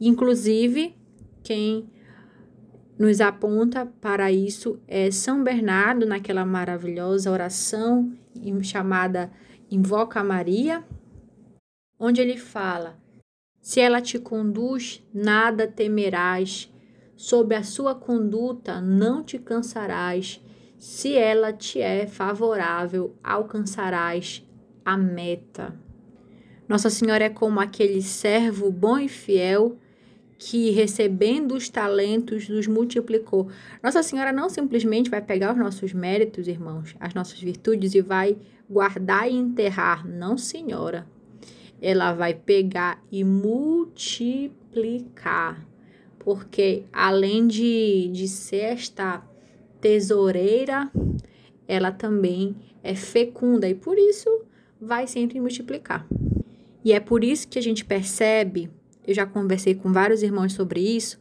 Inclusive, 0.00 0.94
quem 1.42 1.88
nos 2.96 3.20
aponta 3.20 3.86
para 4.00 4.30
isso 4.30 4.78
é 4.86 5.10
São 5.10 5.42
Bernardo, 5.42 6.06
naquela 6.06 6.44
maravilhosa 6.44 7.30
oração 7.30 8.12
chamada 8.62 9.32
Invoca 9.70 10.24
Maria, 10.24 10.82
onde 11.96 12.20
ele 12.20 12.36
fala: 12.36 12.98
Se 13.60 13.78
ela 13.78 14.00
te 14.00 14.18
conduz, 14.18 15.00
nada 15.14 15.68
temerás, 15.68 16.68
sob 17.14 17.54
a 17.54 17.62
sua 17.62 17.94
conduta 17.94 18.80
não 18.80 19.22
te 19.22 19.38
cansarás, 19.38 20.42
se 20.76 21.14
ela 21.14 21.52
te 21.52 21.80
é 21.80 22.04
favorável, 22.08 23.14
alcançarás 23.22 24.44
a 24.84 24.96
meta. 24.96 25.72
Nossa 26.68 26.90
Senhora 26.90 27.24
é 27.24 27.30
como 27.30 27.60
aquele 27.60 28.02
servo 28.02 28.72
bom 28.72 28.98
e 28.98 29.08
fiel 29.08 29.78
que, 30.36 30.70
recebendo 30.70 31.54
os 31.54 31.68
talentos, 31.68 32.48
os 32.48 32.66
multiplicou. 32.66 33.48
Nossa 33.82 34.02
Senhora 34.02 34.32
não 34.32 34.48
simplesmente 34.48 35.10
vai 35.10 35.20
pegar 35.20 35.52
os 35.52 35.58
nossos 35.58 35.92
méritos, 35.92 36.48
irmãos, 36.48 36.96
as 36.98 37.12
nossas 37.12 37.38
virtudes 37.38 37.94
e 37.94 38.00
vai 38.00 38.38
guardar 38.70 39.30
e 39.30 39.34
enterrar. 39.34 40.06
Não, 40.06 40.38
Senhora. 40.38 41.06
Ela 41.82 42.12
vai 42.12 42.34
pegar 42.34 43.02
e 43.10 43.24
multiplicar. 43.24 45.66
Porque 46.18 46.84
além 46.92 47.48
de, 47.48 48.10
de 48.12 48.28
ser 48.28 48.74
esta 48.74 49.24
tesoureira, 49.80 50.90
ela 51.66 51.90
também 51.90 52.54
é 52.82 52.94
fecunda 52.94 53.66
e 53.68 53.74
por 53.74 53.98
isso 53.98 54.44
vai 54.80 55.06
sempre 55.06 55.38
multiplicar. 55.40 56.06
E 56.84 56.92
é 56.92 57.00
por 57.00 57.24
isso 57.24 57.48
que 57.48 57.58
a 57.58 57.62
gente 57.62 57.84
percebe, 57.84 58.70
eu 59.06 59.14
já 59.14 59.26
conversei 59.26 59.74
com 59.74 59.92
vários 59.92 60.22
irmãos 60.22 60.52
sobre 60.52 60.80
isso, 60.80 61.18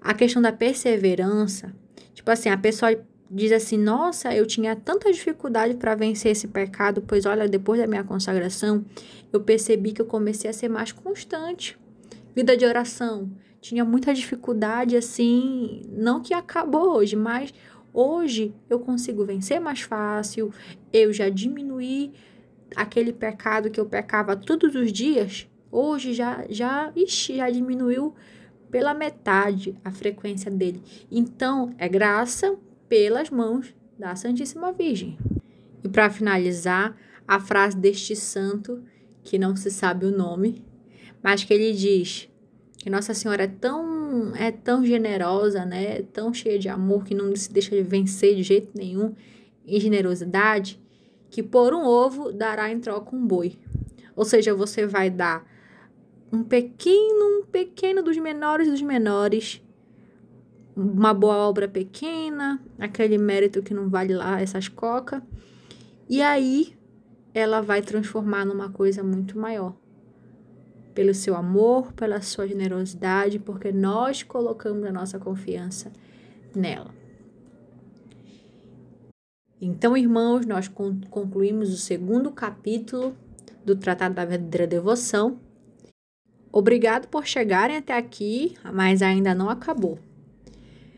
a 0.00 0.14
questão 0.14 0.40
da 0.40 0.52
perseverança. 0.52 1.74
Tipo 2.14 2.30
assim, 2.30 2.48
a 2.48 2.56
pessoa 2.56 2.96
diz 3.30 3.52
assim: 3.52 3.76
Nossa, 3.76 4.34
eu 4.34 4.46
tinha 4.46 4.74
tanta 4.76 5.12
dificuldade 5.12 5.74
para 5.74 5.94
vencer 5.94 6.32
esse 6.32 6.48
pecado, 6.48 7.02
pois 7.06 7.26
olha, 7.26 7.48
depois 7.48 7.80
da 7.80 7.86
minha 7.86 8.04
consagração, 8.04 8.84
eu 9.32 9.40
percebi 9.40 9.92
que 9.92 10.00
eu 10.00 10.06
comecei 10.06 10.48
a 10.48 10.52
ser 10.52 10.68
mais 10.68 10.92
constante. 10.92 11.78
Vida 12.34 12.56
de 12.56 12.64
oração, 12.64 13.30
tinha 13.60 13.84
muita 13.84 14.12
dificuldade 14.12 14.96
assim, 14.96 15.82
não 15.90 16.20
que 16.20 16.34
acabou 16.34 16.96
hoje, 16.96 17.16
mas 17.16 17.52
hoje 17.92 18.54
eu 18.68 18.78
consigo 18.78 19.24
vencer 19.24 19.58
mais 19.58 19.80
fácil, 19.80 20.52
eu 20.92 21.12
já 21.12 21.28
diminuí 21.28 22.12
aquele 22.74 23.12
pecado 23.12 23.70
que 23.70 23.80
eu 23.80 23.86
pecava 23.86 24.36
todos 24.36 24.74
os 24.74 24.92
dias, 24.92 25.48
hoje 25.70 26.12
já 26.12 26.44
já, 26.48 26.92
ixi, 26.94 27.36
já 27.36 27.48
diminuiu 27.50 28.14
pela 28.70 28.92
metade 28.92 29.74
a 29.84 29.90
frequência 29.90 30.50
dele. 30.50 30.82
Então, 31.10 31.74
é 31.78 31.88
graça 31.88 32.56
pelas 32.88 33.30
mãos 33.30 33.74
da 33.98 34.14
Santíssima 34.14 34.72
Virgem. 34.72 35.18
E 35.82 35.88
para 35.88 36.10
finalizar, 36.10 36.96
a 37.26 37.40
frase 37.40 37.76
deste 37.76 38.14
santo, 38.14 38.82
que 39.22 39.38
não 39.38 39.56
se 39.56 39.70
sabe 39.70 40.06
o 40.06 40.16
nome, 40.16 40.64
mas 41.22 41.42
que 41.42 41.52
ele 41.52 41.72
diz 41.72 42.28
que 42.78 42.88
Nossa 42.88 43.14
Senhora 43.14 43.44
é 43.44 43.48
tão 43.48 44.34
é 44.36 44.50
tão 44.50 44.84
generosa, 44.84 45.64
né? 45.64 46.02
Tão 46.12 46.32
cheia 46.32 46.58
de 46.58 46.68
amor 46.68 47.04
que 47.04 47.14
não 47.14 47.34
se 47.34 47.52
deixa 47.52 47.70
de 47.70 47.82
vencer 47.82 48.36
de 48.36 48.42
jeito 48.42 48.70
nenhum 48.76 49.14
em 49.66 49.80
generosidade, 49.80 50.80
que 51.28 51.42
por 51.42 51.74
um 51.74 51.84
ovo 51.84 52.32
dará 52.32 52.70
em 52.70 52.78
troca 52.78 53.14
um 53.14 53.26
boi. 53.26 53.58
Ou 54.14 54.24
seja, 54.24 54.54
você 54.54 54.86
vai 54.86 55.10
dar 55.10 55.44
um 56.32 56.42
pequeno, 56.42 57.40
um 57.40 57.42
pequeno 57.44 58.02
dos 58.02 58.16
menores 58.16 58.68
dos 58.68 58.82
menores, 58.82 59.60
uma 60.76 61.14
boa 61.14 61.36
obra 61.36 61.66
pequena, 61.66 62.62
aquele 62.78 63.16
mérito 63.16 63.62
que 63.62 63.72
não 63.72 63.88
vale 63.88 64.14
lá 64.14 64.40
essas 64.40 64.68
coca, 64.68 65.22
e 66.08 66.20
aí 66.20 66.76
ela 67.32 67.62
vai 67.62 67.80
transformar 67.80 68.44
numa 68.44 68.70
coisa 68.70 69.02
muito 69.02 69.38
maior. 69.38 69.74
Pelo 70.94 71.14
seu 71.14 71.34
amor, 71.34 71.92
pela 71.92 72.20
sua 72.20 72.46
generosidade, 72.46 73.38
porque 73.38 73.72
nós 73.72 74.22
colocamos 74.22 74.84
a 74.84 74.92
nossa 74.92 75.18
confiança 75.18 75.90
nela. 76.54 76.94
Então, 79.60 79.96
irmãos, 79.96 80.44
nós 80.44 80.68
concluímos 80.68 81.72
o 81.72 81.78
segundo 81.78 82.30
capítulo 82.30 83.16
do 83.64 83.74
Tratado 83.74 84.14
da 84.14 84.24
Verdadeira 84.24 84.66
Devoção. 84.66 85.40
Obrigado 86.52 87.08
por 87.08 87.26
chegarem 87.26 87.76
até 87.76 87.96
aqui, 87.96 88.54
mas 88.72 89.02
ainda 89.02 89.34
não 89.34 89.50
acabou. 89.50 89.98